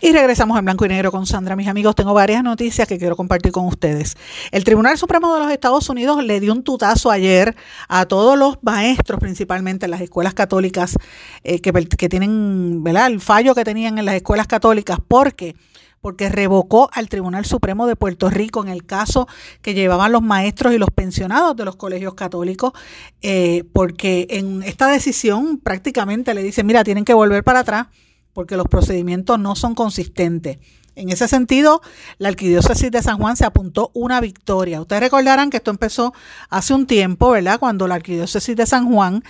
[0.00, 1.56] Y regresamos en blanco y negro con Sandra.
[1.56, 4.14] Mis amigos, tengo varias noticias que quiero compartir con ustedes.
[4.52, 7.56] El Tribunal Supremo de los Estados Unidos le dio un tutazo ayer
[7.88, 10.96] a todos los maestros, principalmente en las escuelas católicas,
[11.42, 13.08] eh, que, que, tienen, ¿verdad?
[13.08, 15.56] El fallo que tenían en las escuelas católicas, porque
[16.00, 19.26] porque revocó al Tribunal Supremo de Puerto Rico en el caso
[19.62, 22.72] que llevaban los maestros y los pensionados de los colegios católicos,
[23.22, 27.88] eh, porque en esta decisión prácticamente le dicen, mira, tienen que volver para atrás
[28.32, 30.58] porque los procedimientos no son consistentes.
[30.96, 31.82] En ese sentido,
[32.16, 34.80] la Arquidiócesis de San Juan se apuntó una victoria.
[34.80, 36.14] Ustedes recordarán que esto empezó
[36.48, 37.60] hace un tiempo, ¿verdad?
[37.60, 39.22] Cuando la Arquidiócesis de San Juan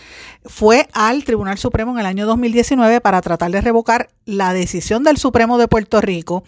[0.45, 5.17] fue al Tribunal Supremo en el año 2019 para tratar de revocar la decisión del
[5.17, 6.45] Supremo de Puerto Rico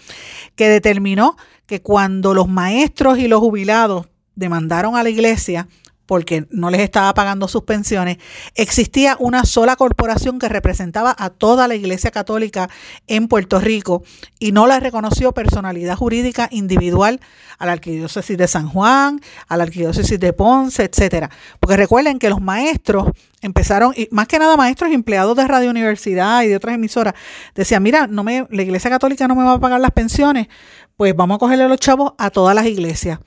[0.55, 5.67] que determinó que cuando los maestros y los jubilados demandaron a la iglesia
[6.09, 8.17] porque no les estaba pagando sus pensiones,
[8.55, 12.71] existía una sola corporación que representaba a toda la Iglesia Católica
[13.09, 14.03] en Puerto Rico
[14.39, 17.21] y no la reconoció personalidad jurídica individual
[17.59, 21.29] a la Arquidiócesis de San Juan, a la Arquidiócesis de Ponce, etcétera.
[21.61, 23.09] Porque recuerden que los maestros
[23.43, 27.13] empezaron, y más que nada maestros empleados de Radio Universidad y de otras emisoras,
[27.55, 30.49] decían, mira, no me, la Iglesia Católica no me va a pagar las pensiones,
[30.97, 33.19] pues vamos a cogerle los chavos a todas las iglesias.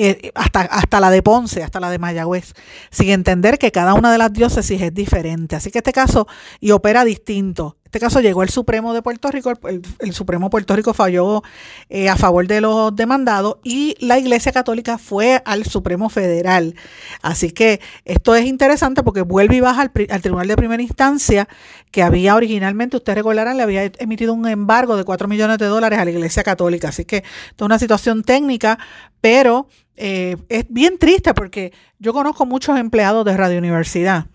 [0.00, 2.52] Eh, hasta, hasta la de Ponce, hasta la de Mayagüez,
[2.88, 5.56] sin entender que cada una de las diócesis es diferente.
[5.56, 6.28] Así que este caso,
[6.60, 7.77] y opera distinto.
[7.88, 11.42] Este caso llegó el Supremo de Puerto Rico, el, Supremo de Puerto Rico falló
[11.88, 16.74] eh, a favor de los demandados y la Iglesia Católica fue al Supremo Federal.
[17.22, 21.48] Así que esto es interesante porque vuelve y baja al, al Tribunal de Primera Instancia
[21.90, 25.98] que había originalmente, ustedes recordarán, le había emitido un embargo de 4 millones de dólares
[25.98, 26.88] a la Iglesia Católica.
[26.88, 28.78] Así que esto es una situación técnica,
[29.22, 34.26] pero eh, es bien triste porque yo conozco muchos empleados de Radio Universidad,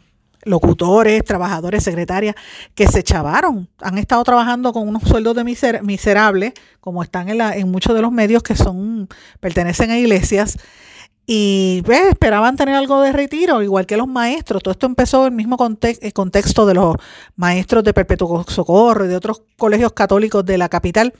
[0.45, 2.35] locutores, trabajadores, secretarias,
[2.75, 7.71] que se chavaron, han estado trabajando con unos sueldos de miserables, como están en, en
[7.71, 9.07] muchos de los medios que son
[9.39, 10.57] pertenecen a iglesias,
[11.25, 14.61] y pues, esperaban tener algo de retiro, igual que los maestros.
[14.61, 16.97] Todo esto empezó en el mismo contexto de los
[17.35, 21.13] maestros de Perpetuo Socorro y de otros colegios católicos de la capital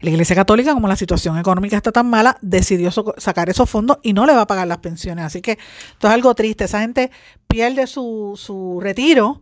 [0.00, 4.12] la Iglesia Católica, como la situación económica está tan mala, decidió sacar esos fondos y
[4.12, 5.24] no le va a pagar las pensiones.
[5.24, 6.64] Así que esto es algo triste.
[6.64, 7.10] Esa gente
[7.46, 9.40] pierde su, su retiro,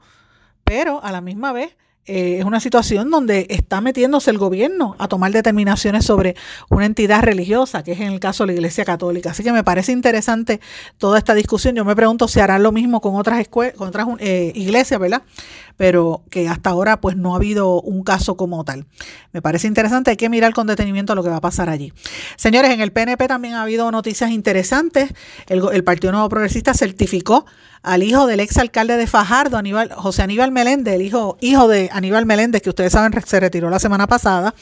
[0.64, 1.76] pero a la misma vez
[2.08, 6.36] eh, es una situación donde está metiéndose el gobierno a tomar determinaciones sobre
[6.70, 9.30] una entidad religiosa, que es en el caso de la Iglesia Católica.
[9.30, 10.60] Así que me parece interesante
[10.98, 11.74] toda esta discusión.
[11.74, 15.22] Yo me pregunto si harán lo mismo con otras, con otras eh, iglesias, ¿verdad?
[15.76, 18.86] Pero que hasta ahora pues no ha habido un caso como tal.
[19.32, 21.92] Me parece interesante, hay que mirar con detenimiento lo que va a pasar allí.
[22.36, 25.12] Señores, en el PNP también ha habido noticias interesantes.
[25.48, 27.46] El, Partido Nuevo Progresista certificó
[27.82, 32.26] al hijo del exalcalde de Fajardo, Aníbal, José Aníbal Meléndez, el hijo, hijo de Aníbal
[32.26, 34.54] Meléndez, que ustedes saben se retiró la semana pasada.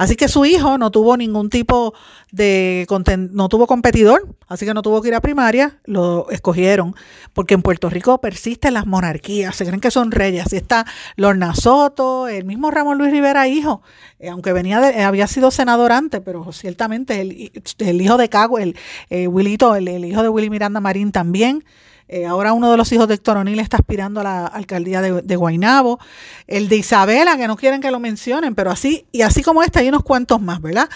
[0.00, 1.92] Así que su hijo no tuvo ningún tipo
[2.32, 2.86] de,
[3.32, 6.94] no tuvo competidor, así que no tuvo que ir a primaria, lo escogieron,
[7.34, 10.86] porque en Puerto Rico persisten las monarquías, se creen que son reyes, así está
[11.16, 13.82] Lorna Soto, el mismo Ramón Luis Rivera, hijo,
[14.18, 18.58] eh, aunque venía de, había sido senador antes, pero ciertamente el, el hijo de Cago,
[18.58, 18.78] el
[19.10, 21.62] eh, Wilito, el, el hijo de Willy Miranda Marín también,
[22.12, 25.22] eh, ahora uno de los hijos de Héctor O'Neill está aspirando a la alcaldía de,
[25.22, 26.00] de, Guaynabo.
[26.48, 29.78] El de Isabela, que no quieren que lo mencionen, pero así, y así como este,
[29.78, 30.88] hay unos cuantos más, ¿verdad?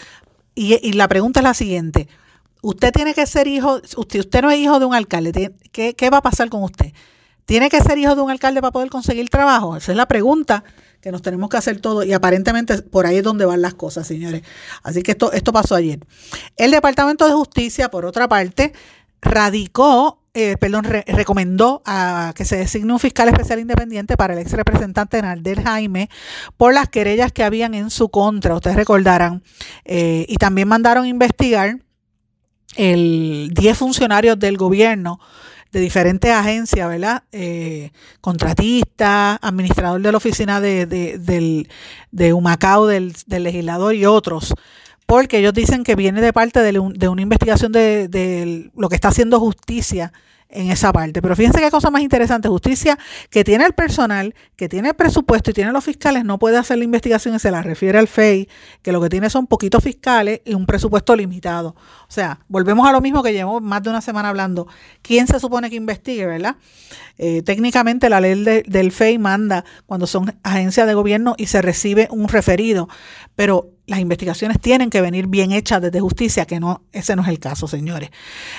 [0.57, 2.09] Y, la pregunta es la siguiente.
[2.63, 6.11] Usted tiene que ser hijo, usted, usted no es hijo de un alcalde, ¿qué, ¿qué
[6.11, 6.93] va a pasar con usted?
[7.45, 9.77] ¿Tiene que ser hijo de un alcalde para poder conseguir trabajo?
[9.77, 10.65] Esa es la pregunta
[11.01, 14.05] que nos tenemos que hacer todos y aparentemente por ahí es donde van las cosas,
[14.05, 14.43] señores.
[14.83, 16.01] Así que esto pasó ayer.
[16.57, 18.73] El Departamento de Justicia, por otra parte,
[19.21, 24.51] radicó eh, perdón, recomendó a que se designe un fiscal especial independiente para el ex
[24.53, 26.11] representante Nalder Jaime
[26.57, 29.45] por las querellas que habían en su contra, ustedes recordarán,
[29.85, 31.79] eh, y también mandaron investigar
[32.77, 35.21] el 10 funcionarios del gobierno
[35.71, 37.23] de diferentes agencias, ¿verdad?
[37.31, 41.69] Eh, contratista, administrador de la oficina de, de, del,
[42.11, 44.55] de Humacao, del, del legislador y otros
[45.07, 49.09] porque ellos dicen que viene de parte de, una investigación de, de, lo que está
[49.09, 50.13] haciendo justicia
[50.55, 51.21] en esa parte.
[51.21, 55.51] Pero fíjense qué cosa más interesante, justicia que tiene el personal, que tiene el presupuesto
[55.51, 58.49] y tiene los fiscales, no puede hacer la investigación y se la refiere al FEI,
[58.81, 61.75] que lo que tiene son poquitos fiscales y un presupuesto limitado.
[62.09, 64.69] O sea, volvemos a lo mismo que llevamos más de una semana hablando.
[65.03, 66.57] ¿Quién se supone que investigue, verdad?
[67.19, 72.09] Eh, técnicamente la ley del FEI manda cuando son agencias de gobierno y se recibe
[72.11, 72.89] un referido,
[73.35, 77.29] pero las investigaciones tienen que venir bien hechas desde justicia, que no, ese no es
[77.29, 78.11] el caso, señores.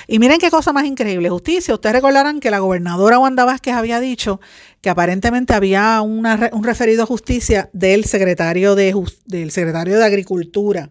[0.06, 1.74] Y miren qué cosa más increíble, justicia.
[1.74, 4.40] Ustedes recordarán que la gobernadora Wanda Vázquez había dicho
[4.80, 10.90] que aparentemente había un referido a justicia del secretario de, del secretario de Agricultura.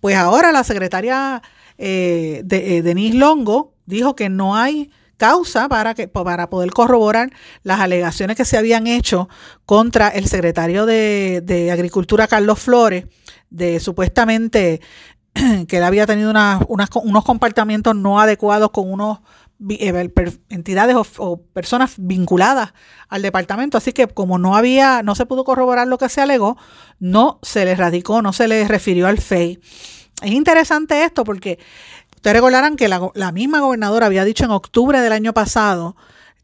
[0.00, 1.42] Pues ahora la secretaria
[1.78, 7.30] eh, de, eh, Denise Longo dijo que no hay causa para, que, para poder corroborar
[7.62, 9.28] las alegaciones que se habían hecho
[9.64, 13.06] contra el secretario de, Agricultura, Carlos Flores,
[13.50, 14.80] de supuestamente
[15.68, 16.32] que él había tenido
[16.68, 19.20] unos comportamientos no adecuados con unos
[19.70, 20.10] eh,
[20.50, 22.74] entidades o, personas vinculadas
[23.08, 23.78] al departamento.
[23.78, 26.56] Así que como no había, no se pudo corroborar lo que se alegó,
[26.98, 29.58] no se le radicó, no se le refirió al FEI.
[30.22, 31.58] Es interesante esto porque
[32.16, 35.96] ustedes recordarán que la, la misma gobernadora había dicho en octubre del año pasado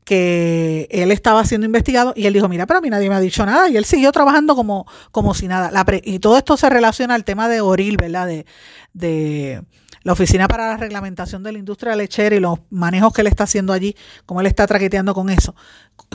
[0.05, 3.21] que él estaba siendo investigado y él dijo, mira, pero a mí nadie me ha
[3.21, 5.71] dicho nada y él siguió trabajando como, como si nada.
[6.03, 8.27] y todo esto se relaciona al tema de Oril, ¿verdad?
[8.27, 8.47] De,
[8.93, 9.63] de
[10.03, 13.45] la Oficina para la Reglamentación de la Industria Lechera y los manejos que él está
[13.45, 13.95] haciendo allí,
[14.27, 15.55] como él está traqueteando con eso,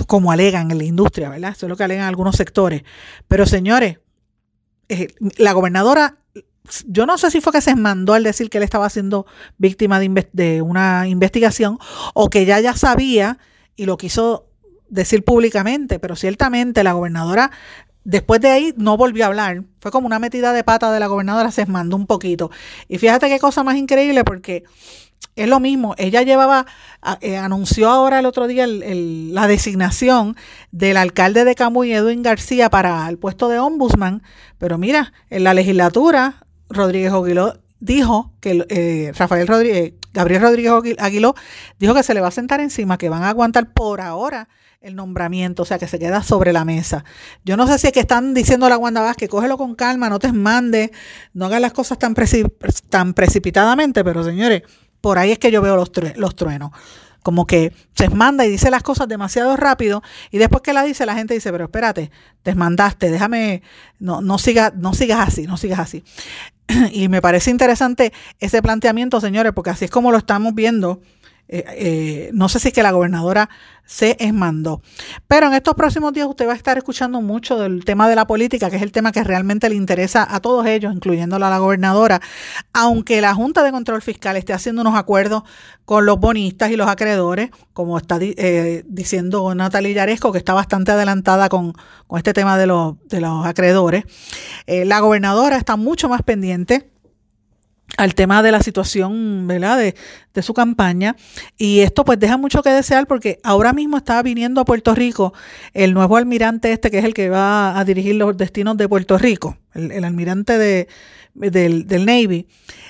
[0.07, 1.51] como alegan en la industria, ¿verdad?
[1.51, 2.83] Eso es lo que alegan algunos sectores.
[3.29, 3.99] Pero señores,
[4.89, 6.17] eh, la gobernadora
[6.87, 9.25] yo no sé si fue que se mandó al decir que él estaba siendo
[9.57, 11.79] víctima de, una investigación
[12.13, 13.37] o que ya ya sabía
[13.75, 14.47] y lo quiso
[14.89, 17.51] decir públicamente, pero ciertamente la gobernadora
[18.03, 19.63] después de ahí no volvió a hablar.
[19.79, 22.49] Fue como una metida de pata de la gobernadora, se mandó un poquito.
[22.87, 24.63] Y fíjate qué cosa más increíble porque
[25.35, 26.65] es lo mismo, ella llevaba,
[27.21, 30.35] eh, anunció ahora el otro día la designación
[30.71, 34.23] del alcalde de Camuy, Edwin García, para el puesto de ombudsman,
[34.57, 41.35] pero mira, en la legislatura, Rodríguez Aguiló dijo que eh, Rafael Rodríguez, Gabriel Rodríguez Aguiló
[41.79, 44.49] dijo que se le va a sentar encima, que van a aguantar por ahora
[44.81, 47.03] el nombramiento, o sea, que se queda sobre la mesa.
[47.43, 50.09] Yo no sé si es que están diciendo a la Wanda Vázquez, cógelo con calma,
[50.09, 50.91] no te mande,
[51.33, 52.15] no hagas las cosas tan,
[52.89, 54.63] tan precipitadamente, pero señores,
[55.01, 56.71] por ahí es que yo veo los, los truenos.
[57.23, 60.01] Como que se manda y dice las cosas demasiado rápido
[60.31, 62.09] y después que la dice la gente dice, pero espérate,
[62.41, 63.63] te mandaste, déjame,
[63.99, 66.05] no, no, siga, no sigas así, no sigas así.
[66.91, 71.01] Y me parece interesante ese planteamiento, señores, porque así es como lo estamos viendo
[71.49, 73.49] eh, eh, no sé si es que la gobernadora
[73.85, 74.81] se esmandó.
[75.27, 78.27] Pero en estos próximos días usted va a estar escuchando mucho del tema de la
[78.27, 81.59] política, que es el tema que realmente le interesa a todos ellos, incluyéndola a la
[81.59, 82.19] gobernadora,
[82.73, 85.43] aunque la Junta de Control Fiscal esté haciendo unos acuerdos
[85.85, 90.91] con los bonistas y los acreedores, como está eh, diciendo Natalia Yaresco, que está bastante
[90.91, 91.73] adelantada con,
[92.17, 94.03] este tema de los, de los acreedores.
[94.67, 96.89] la gobernadora está mucho más pendiente
[97.97, 99.77] al tema de la situación, ¿verdad?
[99.77, 99.95] De,
[100.33, 101.15] de, su campaña.
[101.57, 105.33] Y esto pues deja mucho que desear porque ahora mismo está viniendo a Puerto Rico
[105.73, 109.17] el nuevo almirante este que es el que va a dirigir los destinos de Puerto
[109.17, 110.87] Rico, el, almirante de,
[111.33, 112.47] del, del Navy,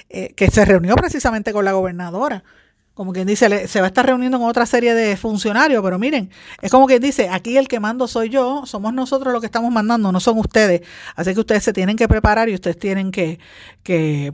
[0.09, 2.43] eh, que se reunió precisamente con la gobernadora
[2.97, 6.31] como quien dice, se va a estar reuniendo con otra serie de funcionarios, pero miren,
[6.63, 9.71] es como quien dice, aquí el que mando soy yo, somos nosotros los que estamos
[9.71, 10.81] mandando, no son ustedes.
[11.15, 13.37] Así que ustedes se tienen que preparar y ustedes tienen que,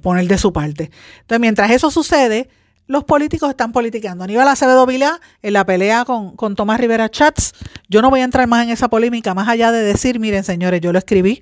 [0.01, 0.91] poner de su parte.
[1.19, 2.47] Entonces, mientras eso sucede,
[2.87, 4.23] los políticos están politicando.
[4.23, 7.51] Aníbal Acevedo Vilá, en la pelea con, con Tomás Rivera Chats,
[7.89, 10.79] yo no voy a entrar más en esa polémica, más allá de decir, miren señores,
[10.79, 11.41] yo lo escribí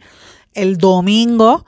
[0.56, 1.68] el domingo,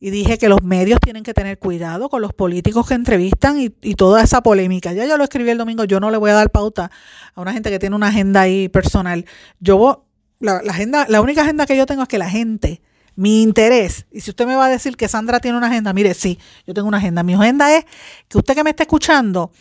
[0.00, 3.94] y dije que los medios tienen que tener cuidado con los políticos que entrevistan y,
[3.94, 4.94] toda esa polémica.
[4.94, 6.90] Ya yo lo escribí el domingo, yo no le voy a dar pauta
[7.34, 9.26] a una gente que tiene una agenda ahí personal.
[9.60, 10.06] Yo
[10.38, 12.80] la, la agenda, la única agenda que yo tengo es que la gente,
[13.14, 16.14] mi interés, y si usted me va a decir que Sandra tiene una agenda, mire,
[16.14, 17.22] sí, yo tengo una agenda.
[17.22, 17.84] Mi agenda es
[18.28, 19.52] que usted que me esté escuchando,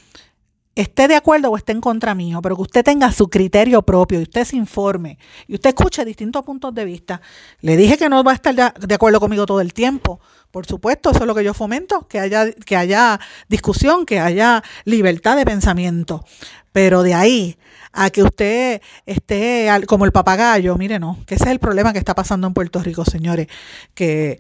[0.75, 4.19] esté de acuerdo o esté en contra mío, pero que usted tenga su criterio propio
[4.19, 7.21] y usted se informe y usted escuche distintos puntos de vista.
[7.61, 10.19] Le dije que no va a estar de acuerdo conmigo todo el tiempo.
[10.51, 14.63] Por supuesto, eso es lo que yo fomento, que haya, que haya discusión, que haya
[14.85, 16.25] libertad de pensamiento.
[16.71, 17.57] Pero de ahí
[17.91, 21.99] a que usted esté como el papagayo, mire, no, que ese es el problema que
[21.99, 23.47] está pasando en Puerto Rico, señores,
[23.93, 24.39] que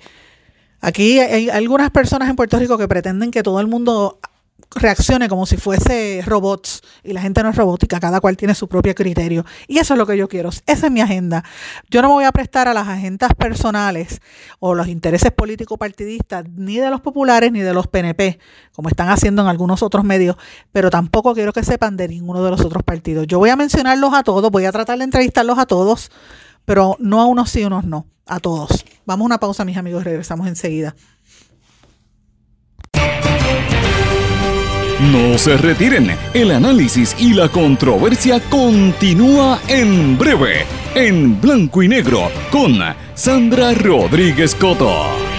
[0.79, 4.19] aquí hay algunas personas en Puerto Rico que pretenden que todo el mundo
[4.75, 8.67] reaccione como si fuese robots y la gente no es robótica, cada cual tiene su
[8.67, 9.45] propio criterio.
[9.67, 11.43] Y eso es lo que yo quiero, esa es mi agenda.
[11.89, 14.21] Yo no me voy a prestar a las agendas personales
[14.59, 18.39] o los intereses políticos partidistas ni de los populares ni de los PNP,
[18.73, 20.35] como están haciendo en algunos otros medios,
[20.71, 23.27] pero tampoco quiero que sepan de ninguno de los otros partidos.
[23.27, 26.11] Yo voy a mencionarlos a todos, voy a tratar de entrevistarlos a todos,
[26.65, 28.85] pero no a unos sí, unos no, a todos.
[29.05, 30.95] Vamos a una pausa, mis amigos, regresamos enseguida.
[34.99, 42.29] No se retiren, el análisis y la controversia continúa en breve, en blanco y negro,
[42.51, 42.77] con
[43.15, 45.38] Sandra Rodríguez Coto.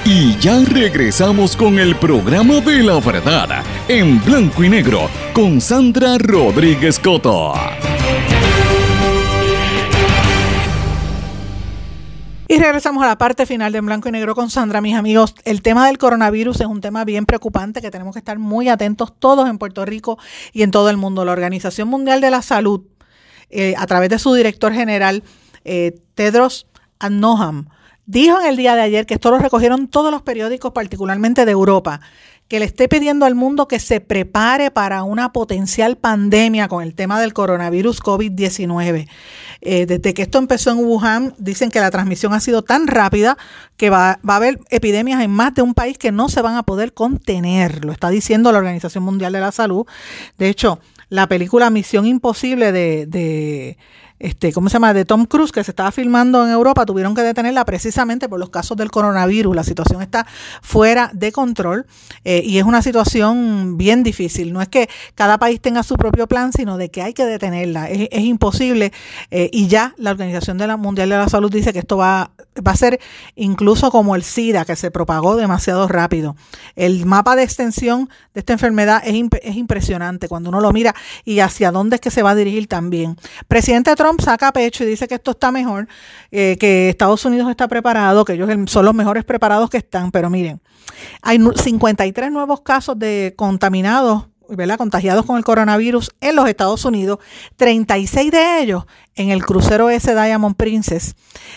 [0.06, 6.18] Y ya regresamos con el programa de la verdad en blanco y negro con Sandra
[6.18, 7.54] Rodríguez Coto.
[12.50, 15.36] Y regresamos a la parte final de En Blanco y Negro con Sandra, mis amigos.
[15.44, 19.12] El tema del coronavirus es un tema bien preocupante que tenemos que estar muy atentos
[19.20, 20.18] todos en Puerto Rico
[20.54, 21.26] y en todo el mundo.
[21.26, 22.84] La Organización Mundial de la Salud,
[23.50, 25.24] eh, a través de su director general,
[25.66, 26.68] eh, Tedros
[27.00, 27.66] Adhanom,
[28.06, 31.52] dijo en el día de ayer que esto lo recogieron todos los periódicos, particularmente de
[31.52, 32.00] Europa,
[32.48, 36.96] que le esté pidiendo al mundo que se prepare para una potencial pandemia con el
[36.96, 39.10] tema del coronavirus COVID-19.
[39.62, 43.38] Eh, desde que esto empezó en Wuhan, dicen que la transmisión ha sido tan rápida
[43.76, 46.64] que va, a haber epidemias en más de un país que no se van a
[46.64, 47.86] poder contener.
[47.86, 49.86] Lo está diciendo la Organización Mundial de la Salud.
[50.38, 50.80] De hecho,
[51.10, 53.78] la película Misión Imposible de
[54.20, 54.94] este, ¿cómo se llama?
[54.94, 58.50] de Tom Cruise, que se estaba filmando en Europa, tuvieron que detenerla precisamente por los
[58.50, 59.56] casos del coronavirus.
[59.56, 60.26] La situación está
[60.62, 61.86] fuera de control
[62.24, 64.54] eh, y es una situación bien difícil.
[64.54, 67.90] No es que cada país tenga su propio plan, sino de que hay que detenerla.
[67.90, 68.92] Es, imposible
[69.32, 72.32] eh, y ya la Organización de la Mundial de la Salud dice que esto va,
[72.66, 73.00] va a ser
[73.36, 76.36] incluso como el SIDA, que se propagó demasiado rápido.
[76.76, 80.96] El mapa de extensión de esta enfermedad es, imp es impresionante cuando uno lo mira
[81.24, 83.18] y hacia dónde es que se va a dirigir también.
[83.48, 85.88] Presidente Trump saca pecho y dice que esto está mejor,
[86.32, 90.30] eh, que Estados Unidos está preparado, que ellos son los mejores preparados que están, pero
[90.30, 90.62] miren,
[91.22, 94.78] hay 53 nuevos casos de contaminados ¿verdad?
[94.78, 97.20] contagiados con el coronavirus en los Estados Unidos,
[97.58, 98.86] 36 de ellos
[99.16, 101.16] en el crucero S Diamond Princess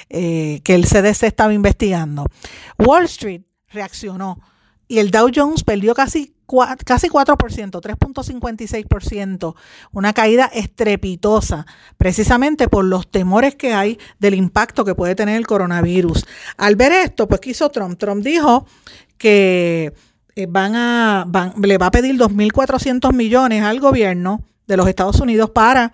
[0.09, 2.27] eh, que el CDC estaba investigando.
[2.79, 4.41] Wall Street reaccionó
[4.91, 6.35] y el Dow Jones perdió casi,
[6.85, 9.55] casi 4%, 3.56%,
[9.93, 11.65] una caída estrepitosa,
[11.97, 16.27] precisamente por los temores que hay del impacto que puede tener el coronavirus.
[16.57, 18.01] Al ver esto, pues ¿qué hizo Trump?
[18.01, 18.67] Trump dijo
[19.17, 19.93] que
[20.35, 25.21] eh, van a, van, le va a pedir 2.400 millones al gobierno de los Estados
[25.21, 25.93] Unidos para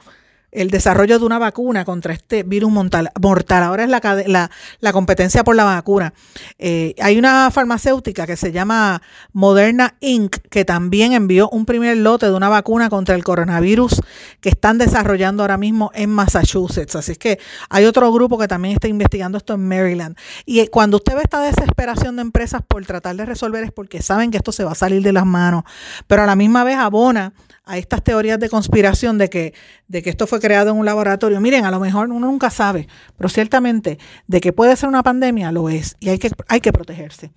[0.57, 3.63] el desarrollo de una vacuna contra este virus mortal.
[3.63, 4.51] Ahora es la, la,
[4.81, 6.15] la, competencia por la vacuna.
[6.59, 9.03] Eh, hay una farmacéutica que se llama
[9.33, 14.01] Moderna Inc., que también envió un primer lote de una vacuna contra el coronavirus
[14.41, 16.97] que están desarrollando ahora mismo en Massachusetts.
[16.97, 17.39] Así es que
[17.69, 20.17] hay otro grupo que también está investigando esto en Maryland.
[20.47, 24.31] Y cuando usted ve esta desesperación de empresas por tratar de resolver es porque saben
[24.31, 25.65] que esto se va a salir de las manos,
[26.07, 27.35] pero a la misma vez abona
[27.67, 29.53] a estas teorías de conspiración de que,
[29.89, 31.41] de que esto fue creado en un laboratorio.
[31.41, 32.87] Miren, a lo mejor uno nunca sabe,
[33.17, 36.73] pero ciertamente de que puede ser una pandemia lo es y hay que, hay que
[36.73, 37.33] protegerse.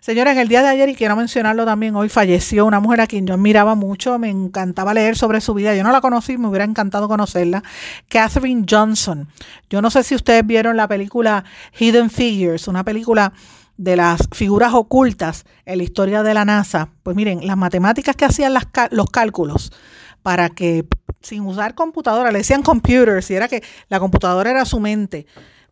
[0.00, 3.06] Señora, en el día de ayer, y quiero mencionarlo también, hoy falleció una mujer a
[3.06, 6.48] quien yo admiraba mucho, me encantaba leer sobre su vida, yo no la conocí, me
[6.48, 7.62] hubiera encantado conocerla,
[8.08, 9.28] Catherine Johnson.
[9.68, 11.44] Yo no sé si ustedes vieron la película
[11.78, 13.34] Hidden Figures, una película
[13.76, 18.24] de las figuras ocultas en la historia de la NASA, pues miren, las matemáticas que
[18.24, 18.54] hacían
[18.90, 19.72] los cálculos
[20.22, 20.86] para que
[21.24, 25.26] sin usar computadora, le decían computers, y era que la computadora era su mente,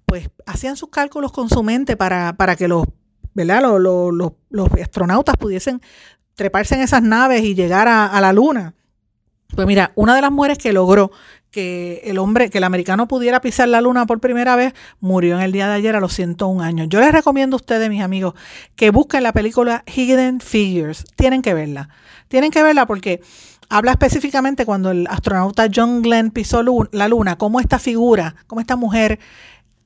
[0.07, 2.87] pues hacían sus cálculos con su mente para, para que los,
[3.35, 3.63] ¿verdad?
[3.63, 3.81] Los,
[4.13, 5.81] los, los, astronautas pudiesen
[6.35, 8.75] treparse en esas naves y llegar a, a la luna.
[9.55, 11.13] Pues mira, una de las mujeres que logró
[11.53, 15.43] que el hombre, que el americano pudiera pisar la luna por primera vez, murió en
[15.43, 16.89] el día de ayer a los 101 años.
[16.89, 18.35] Yo les recomiendo a ustedes, mis amigos,
[18.75, 21.05] que busquen la película Hidden Figures.
[21.15, 21.91] Tienen que verla.
[22.29, 23.21] Tienen que verla porque
[23.73, 26.63] habla específicamente cuando el astronauta John Glenn pisó
[26.93, 29.19] la luna, cómo esta figura, cómo esta mujer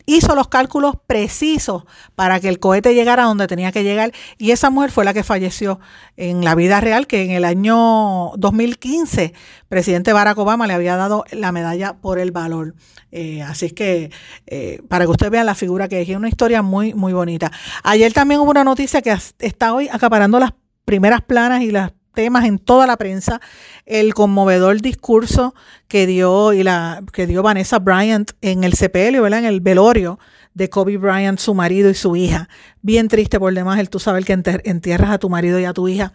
[0.07, 1.84] hizo los cálculos precisos
[2.16, 5.22] para que el cohete llegara donde tenía que llegar y esa mujer fue la que
[5.22, 5.78] falleció
[6.16, 9.34] en la vida real, que en el año 2015
[9.68, 12.74] presidente Barack Obama le había dado la medalla por el valor.
[13.12, 14.11] Eh, así es que
[14.47, 17.53] eh, para que ustedes vean la figura que es, es una historia muy, muy bonita.
[17.84, 22.47] Ayer también hubo una noticia que está hoy acaparando las primeras planas y las temas
[22.47, 23.41] en toda la prensa,
[23.85, 25.55] el conmovedor discurso
[25.87, 29.25] que dio y la que dio Vanessa Bryant en el sepelio.
[29.27, 30.19] En el velorio
[30.55, 32.49] de Kobe Bryant, su marido y su hija.
[32.81, 34.33] Bien triste por demás el tú saber que
[34.64, 36.14] entierras a tu marido y a tu hija.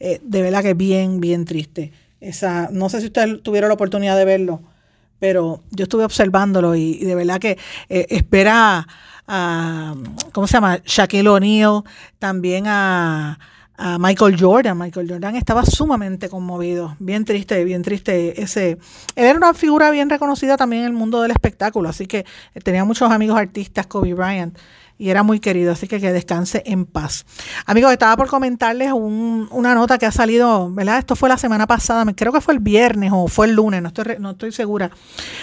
[0.00, 1.92] Eh, de verdad que bien, bien triste.
[2.20, 4.62] Esa, no sé si ustedes tuvieron la oportunidad de verlo,
[5.18, 7.58] pero yo estuve observándolo y, de verdad que
[7.90, 8.86] eh, espera
[9.28, 9.94] a,
[10.32, 10.80] ¿cómo se llama?
[10.84, 11.82] Shaquille O'Neal,
[12.18, 13.38] también a,
[13.98, 14.78] Michael Jordan.
[14.78, 18.78] Michael Jordan estaba sumamente conmovido, bien triste, bien triste ese.
[19.16, 22.24] Él era una figura bien reconocida también en el mundo del espectáculo, así que
[22.62, 24.56] tenía muchos amigos artistas, Kobe Bryant,
[24.98, 27.24] y era muy querido, así que que descanse en paz.
[27.66, 30.98] Amigos, estaba por comentarles una nota que ha salido, ¿verdad?
[30.98, 33.88] Esto fue la semana pasada, creo que fue el viernes o fue el lunes, no
[33.88, 34.92] estoy, no estoy segura,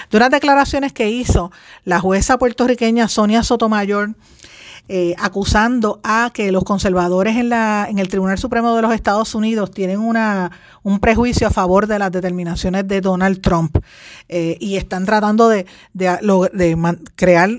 [0.09, 1.51] de unas declaraciones que hizo
[1.83, 4.15] la jueza puertorriqueña Sonia Sotomayor
[4.91, 9.35] eh, acusando a que los conservadores en, la, en el Tribunal Supremo de los Estados
[9.35, 13.77] Unidos tienen una, un prejuicio a favor de las determinaciones de Donald Trump
[14.27, 17.51] eh, y están tratando de, de, crear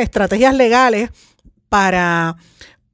[0.00, 1.10] estrategias legales
[1.68, 2.36] para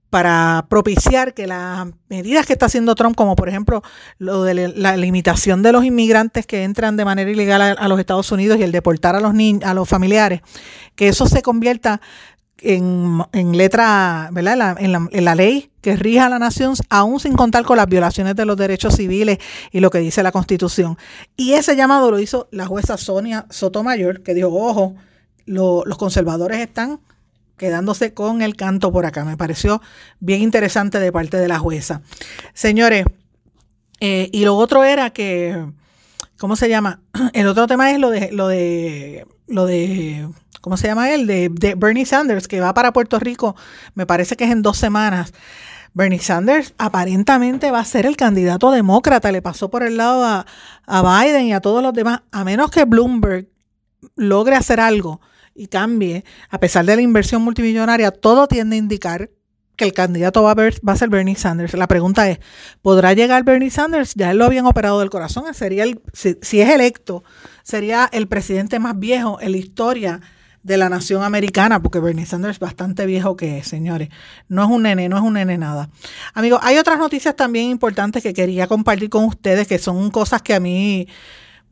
[0.09, 3.83] para propiciar que las medidas que está haciendo Trump, como por ejemplo
[4.19, 8.31] lo de la limitación de los inmigrantes que entran de manera ilegal a, los Estados
[8.31, 9.33] Unidos y el deportar a los
[9.65, 10.43] a los familiares,
[10.97, 12.03] que eso se convierta
[12.59, 14.77] en, letra, ¿verdad?
[14.79, 17.87] En la, en la, ley que rija a la nación, aún sin contar con las
[17.87, 19.39] violaciones de los derechos civiles
[19.73, 20.97] y lo que dice la Constitución.
[21.37, 24.95] Y ese llamado lo hizo la jueza Sonia Sotomayor, que dijo, ojo,
[25.45, 27.01] los conservadores están
[27.57, 29.25] quedándose con el canto por acá.
[29.25, 29.83] Me pareció
[30.21, 32.03] bien interesante de parte de la jueza.
[32.55, 33.05] Señores,
[34.01, 35.65] eh, y lo otro era que,
[36.39, 37.03] ¿cómo se llama?
[37.33, 40.27] El otro tema es lo de, lo de, lo de
[40.63, 41.27] ¿cómo se llama él?
[41.27, 43.55] De, Bernie Sanders, que va para Puerto Rico,
[43.95, 45.35] me parece que es en dos semanas.
[45.93, 50.47] Bernie Sanders aparentemente va a ser el candidato demócrata, le pasó por el lado a,
[51.03, 53.49] Biden y a todos los demás, a menos que Bloomberg
[54.17, 55.21] logre hacer algo
[55.55, 59.31] y cambie, a pesar de la inversión multimillonaria, todo tiende a indicar
[59.77, 61.75] que el candidato va a, va a ser Bernie Sanders.
[61.75, 62.39] La pregunta es,
[62.83, 64.15] ¿podrá llegar Bernie Sanders?
[64.15, 67.25] Ya él lo habían operado del corazón, sería el, si, si es electo,
[67.63, 70.21] sería el presidente más viejo en la historia
[70.63, 74.11] de la nación americana, porque Bernie Sanders es bastante viejo que es, señores.
[74.49, 75.91] No es un nene, no es un nene nada.
[76.35, 80.55] Amigos, hay otras noticias también importantes que quería compartir con ustedes, que son cosas que
[80.55, 81.09] a mí,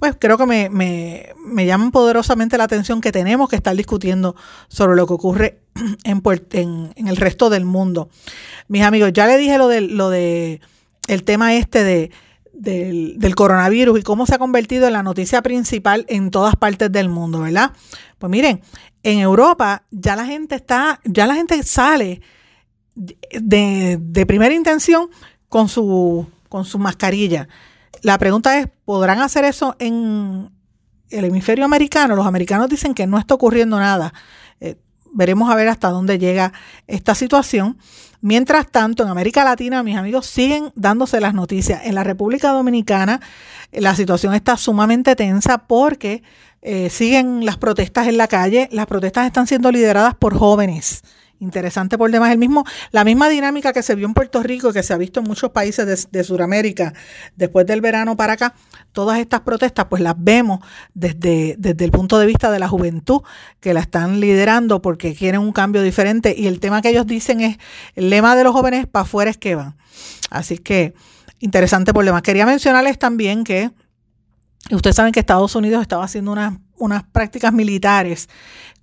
[0.01, 4.35] pues creo que me, me, llaman poderosamente la atención, que tenemos que estar discutiendo
[4.69, 5.61] sobre lo que ocurre
[6.05, 6.23] en,
[6.53, 8.09] en, en el resto del mundo.
[8.67, 10.61] Mis amigos, ya le dije lo de, lo de
[11.07, 12.11] el tema este de
[12.53, 16.93] del, del, coronavirus y cómo se ha convertido en la noticia principal en todas partes
[16.93, 17.73] del mundo, ¿verdad?
[18.19, 18.61] Pues miren,
[19.03, 22.21] en Europa ya la gente está, ya la gente sale
[22.95, 25.09] de, de primera intención
[25.49, 27.49] con su, con su mascarilla.
[28.03, 30.51] La pregunta es, ¿podrán hacer eso en
[31.11, 32.17] el hemisferio americano?
[32.17, 34.13] Los americanos dicen que no está ocurriendo nada.
[34.61, 34.77] Eh,
[35.13, 36.53] veremos a ver hasta dónde llega
[36.87, 37.79] esta situación.
[38.23, 41.83] Mientras tanto, en América Latina, mis amigos siguen dándose las noticias.
[41.85, 43.21] En la República Dominicana,
[43.73, 46.23] la situación está sumamente tensa porque
[46.63, 48.69] eh, siguen las protestas en la calle.
[48.73, 51.03] Las protestas están siendo lideradas por jóvenes.
[51.41, 54.83] Interesante por demás, el mismo, la misma dinámica que se vio en Puerto Rico que
[54.83, 56.93] se ha visto en muchos países de, de Sudamérica
[57.35, 58.55] después del verano para acá,
[58.93, 60.61] todas estas protestas pues las vemos
[60.93, 63.23] desde, desde el punto de vista de la juventud
[63.59, 67.41] que la están liderando porque quieren un cambio diferente y el tema que ellos dicen
[67.41, 67.57] es
[67.95, 69.79] el lema de los jóvenes para afuera es que van.
[70.29, 70.93] Así que
[71.39, 72.21] interesante por demás.
[72.21, 73.71] Quería mencionarles también que
[74.71, 78.29] Ustedes saben que Estados Unidos estaba haciendo unas, unas prácticas militares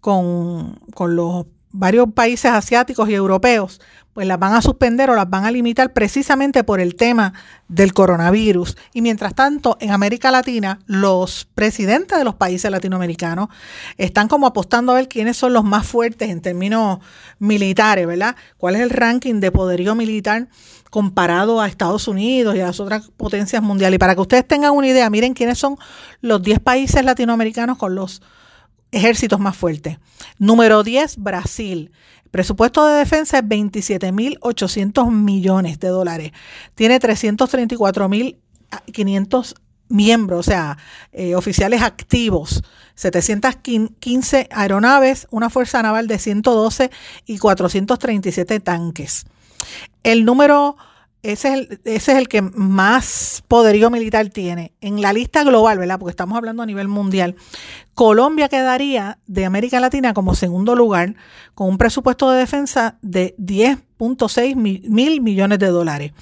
[0.02, 1.46] con, con los
[1.78, 3.80] varios países asiáticos y europeos,
[4.14, 7.34] pues las van a suspender o las van a limitar precisamente por el tema
[7.68, 8.76] del coronavirus.
[8.92, 13.50] Y mientras tanto, en América Latina, los presidentes de los países latinoamericanos
[13.98, 16.98] están como apostando a ver quiénes son los más fuertes en términos
[17.38, 18.36] militares, ¿verdad?
[18.58, 20.48] ¿Cuál es el ranking de poderío militar
[20.90, 23.98] comparado a Estados Unidos y a las otras potencias mundiales?
[23.98, 25.78] Y para que ustedes tengan una idea, miren quiénes son
[26.22, 28.24] los 10 países latinoamericanos con los
[28.92, 29.98] ejércitos más fuertes.
[30.38, 31.92] Número 10, Brasil.
[32.32, 36.32] Presupuesto de defensa es 27.800 millones de dólares.
[36.76, 39.56] Tiene 334.500
[39.90, 40.78] miembros, o sea,
[41.14, 42.64] eh, oficiales activos,
[42.96, 46.92] 715 aeronaves, una fuerza naval de 112
[47.26, 49.26] y 437 tanques.
[50.04, 50.76] El número,
[51.24, 54.74] ese es el, ese es el que más poderío militar tiene.
[54.82, 56.00] En la lista global, ¿verdad?
[56.00, 57.36] Porque estamos hablando a nivel mundial.
[57.94, 61.16] Colombia quedaría de América Latina como segundo lugar
[61.56, 66.14] con un presupuesto de defensa de 10.6 mil millones de dólares.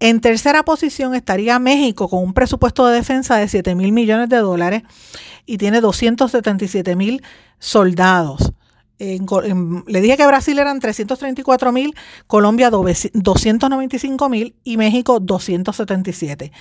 [0.00, 4.38] En tercera posición estaría México con un presupuesto de defensa de 7 mil millones de
[4.38, 4.82] dólares
[5.46, 7.22] y tiene 277 mil
[7.58, 8.52] soldados.
[8.98, 11.94] Le dije que Brasil eran 334 mil,
[12.26, 16.52] Colombia 295 mil y México 277.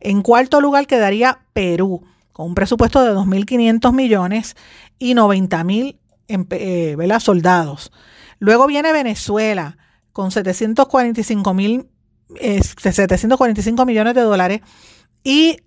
[0.00, 4.56] En cuarto lugar quedaría Perú con un presupuesto de 2.500 millones
[4.98, 7.92] y 90 mil eh, soldados.
[8.38, 9.76] Luego viene Venezuela
[10.12, 11.86] con 745 mil
[12.38, 14.60] 745 millones de dólares
[15.24, 15.58] y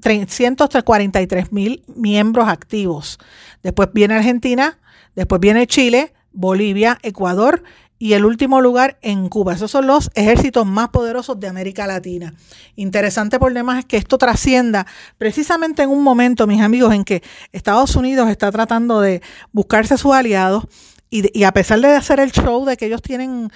[0.00, 3.18] 343 mil miembros activos.
[3.62, 4.78] Después viene Argentina,
[5.18, 7.64] después viene Chile, Bolivia, Ecuador
[7.98, 9.54] y el último lugar en Cuba.
[9.54, 12.34] Esos son los ejércitos más poderosos de América Latina.
[12.76, 14.86] Interesante por demás es que esto trascienda
[15.18, 19.20] precisamente en un momento, mis amigos, en que Estados Unidos está tratando de
[19.52, 20.64] buscarse sus aliados
[21.10, 23.50] y a pesar de hacer el show de que ellos tienen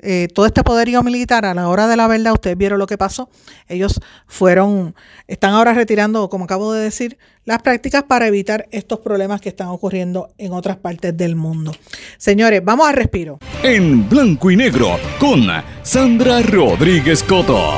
[0.00, 2.96] eh, todo este poderío militar, a la hora de la verdad, ustedes vieron lo que
[2.96, 3.28] pasó.
[3.66, 4.94] Ellos fueron,
[5.26, 9.68] están ahora retirando, como acabo de decir, las prácticas para evitar estos problemas que están
[9.68, 11.72] ocurriendo en otras partes del mundo.
[12.16, 13.38] Señores, vamos al respiro.
[13.62, 15.46] En blanco y negro con
[15.82, 17.72] Sandra Rodríguez Coto.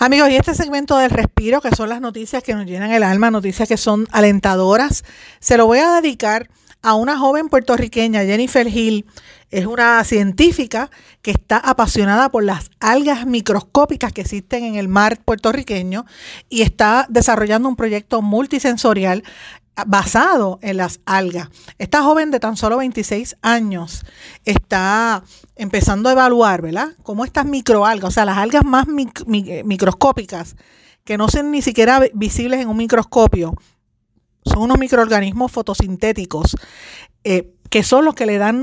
[0.00, 3.30] Amigos, y este segmento del respiro, que son las noticias que nos llenan el alma,
[3.30, 5.02] noticias que son alentadoras,
[5.40, 6.52] se lo voy a dedicar a
[6.92, 9.06] una joven puertorriqueña, Jennifer Hill.
[9.50, 10.90] Es una científica
[11.22, 16.04] que está apasionada por las algas microscópicas que existen en el mar puertorriqueño
[16.50, 19.22] y está desarrollando un proyecto multisensorial
[19.86, 21.48] basado en las algas.
[21.78, 24.04] Esta joven de tan solo 26 años
[24.44, 25.24] está
[25.56, 26.88] empezando a evaluar, ¿verdad?
[27.02, 30.56] Cómo estas microalgas, o sea, las algas más microscópicas,
[31.04, 33.54] que no son ni siquiera visibles en un microscopio,
[34.44, 36.56] son unos microorganismos fotosintéticos
[37.24, 38.62] eh, que son los que le dan,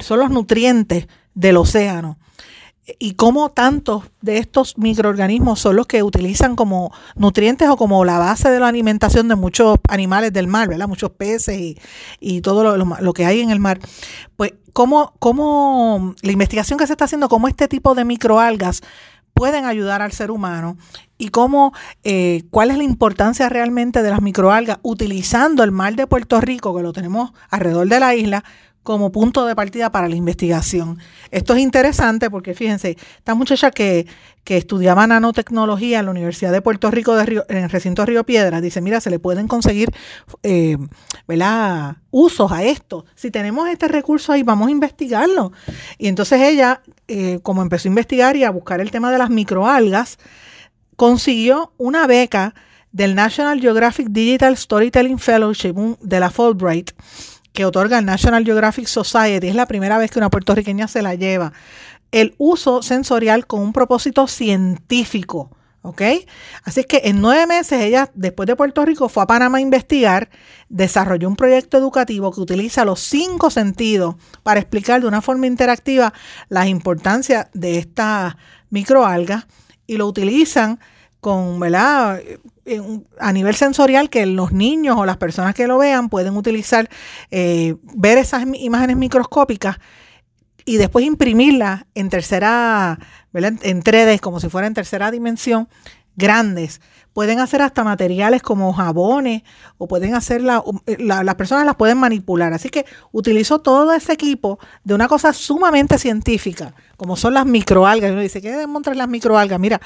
[0.00, 2.18] son los nutrientes del océano.
[2.98, 8.18] Y cómo tantos de estos microorganismos son los que utilizan como nutrientes o como la
[8.18, 10.88] base de la alimentación de muchos animales del mar, ¿verdad?
[10.88, 11.76] Muchos peces
[12.20, 13.78] y, todo lo, lo, que hay en el mar.
[14.36, 18.82] Pues, cómo, cómo la investigación que se está haciendo, cómo este tipo de microalgas
[19.34, 20.76] pueden ayudar al ser humano
[21.18, 21.72] y cómo,
[22.04, 26.74] eh, cuál es la importancia realmente de las microalgas utilizando el mar de Puerto Rico,
[26.76, 28.44] que lo tenemos alrededor de la isla,
[28.82, 30.98] como punto de partida para la investigación.
[31.30, 34.06] Esto es interesante porque fíjense, esta muchacha que,
[34.44, 38.60] que estudiaba nanotecnología en la Universidad de Puerto Rico de en el recinto Río Piedras,
[38.60, 39.90] dice, mira, se le pueden conseguir
[40.42, 40.76] eh,
[42.10, 43.04] usos a esto.
[43.14, 45.52] Si tenemos este recurso ahí, vamos a investigarlo.
[45.98, 49.30] Y entonces ella, eh, como empezó a investigar y a buscar el tema de las
[49.30, 50.18] microalgas,
[50.96, 52.54] consiguió una beca
[52.90, 56.90] del National Geographic Digital Storytelling Fellowship de la Fulbright
[57.52, 59.48] que otorga el National Geographic Society.
[59.48, 61.52] Es la primera vez que una puertorriqueña se la lleva.
[62.10, 65.50] El uso sensorial con un propósito científico.
[65.84, 66.00] ¿Ok?
[66.62, 70.30] Así que en nueve meses ella, después de Puerto Rico, fue a Panamá a investigar,
[70.68, 76.12] desarrolló un proyecto educativo que utiliza los cinco sentidos para explicar de una forma interactiva
[76.48, 78.38] la importancia de esta
[78.70, 79.48] microalga
[79.88, 80.78] y lo utilizan
[81.18, 82.20] con, ¿verdad?
[83.18, 86.88] A nivel sensorial que los niños o las personas que lo vean pueden utilizar,
[87.30, 89.78] eh, ver esas imágenes microscópicas
[90.64, 92.98] y después imprimirlas en tercera,
[93.34, 95.68] en 3D, como si fuera en tercera dimensión,
[96.16, 96.80] grandes.
[97.12, 99.42] Pueden hacer hasta materiales como jabones
[99.76, 100.42] o pueden hacer,
[100.86, 102.52] eh, las personas las pueden manipular.
[102.54, 108.10] Así que utilizó todo ese equipo de una cosa sumamente científica, como son las microalgas.
[108.10, 109.60] Y uno dice, ¿qué demostrar las microalgas?
[109.60, 109.80] Mira,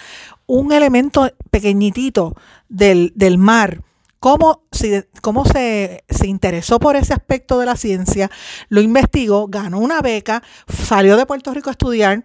[0.46, 2.34] un elemento pequeñitito
[2.68, 3.82] del, del mar,
[4.20, 4.62] cómo,
[5.20, 8.30] cómo se, se, interesó por ese aspecto de la ciencia,
[8.68, 12.24] lo investigó, ganó una beca, salió de Puerto Rico a estudiar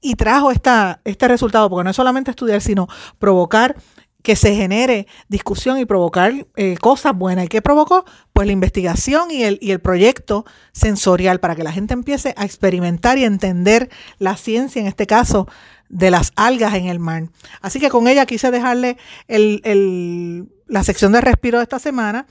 [0.00, 2.88] y trajo esta, este resultado, porque no es solamente estudiar, sino
[3.18, 3.76] provocar
[4.22, 7.46] que se genere discusión y provocar eh, cosas buenas.
[7.46, 8.04] ¿Y qué provocó?
[8.32, 12.44] Pues la investigación y el, y el proyecto sensorial para que la gente empiece a
[12.44, 13.88] experimentar y entender
[14.18, 15.48] la ciencia, en este caso,
[15.90, 17.24] de las algas en el mar.
[17.60, 18.96] Así que con ella quise dejarle
[19.28, 22.26] la sección de respiro de esta semana,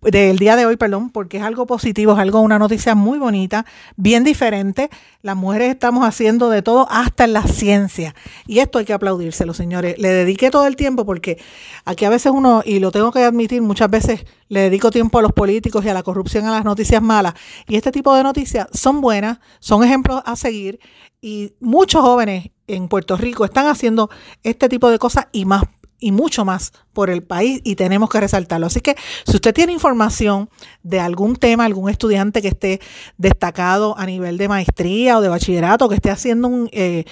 [0.00, 3.66] del día de hoy, perdón, porque es algo positivo, es algo, una noticia muy bonita,
[3.96, 4.88] bien diferente.
[5.22, 8.14] Las mujeres estamos haciendo de todo, hasta en la ciencia.
[8.46, 9.98] Y esto hay que aplaudírselo, señores.
[9.98, 11.36] Le dediqué todo el tiempo porque
[11.84, 15.22] aquí a veces uno, y lo tengo que admitir, muchas veces le dedico tiempo a
[15.22, 17.34] los políticos y a la corrupción, a las noticias malas.
[17.66, 20.78] Y este tipo de noticias son buenas, son ejemplos a seguir.
[21.20, 24.10] Y muchos jóvenes en Puerto Rico están haciendo
[24.42, 25.64] este tipo de cosas y más
[26.00, 28.66] y mucho más por el país y tenemos que resaltarlo.
[28.66, 28.96] Así que
[29.26, 30.50] si usted tiene información
[30.82, 32.80] de algún tema, algún estudiante que esté
[33.16, 37.04] destacado a nivel de maestría o de bachillerato, que esté haciendo un, eh,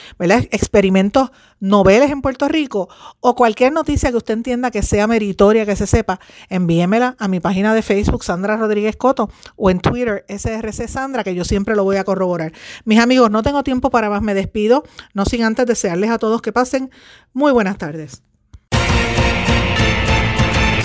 [0.51, 1.30] experimentos
[1.61, 2.89] noveles en Puerto Rico
[3.20, 7.41] o cualquier noticia que usted entienda que sea meritoria, que se sepa, envíemela a mi
[7.41, 11.84] página de Facebook, Sandra Rodríguez Coto, o en Twitter, SRC Sandra, que yo siempre lo
[11.84, 12.53] voy a corroborar.
[12.84, 14.84] Mis amigos, no tengo tiempo para más, me despido,
[15.14, 16.91] no sin antes desearles a todos que pasen
[17.32, 18.22] muy buenas tardes.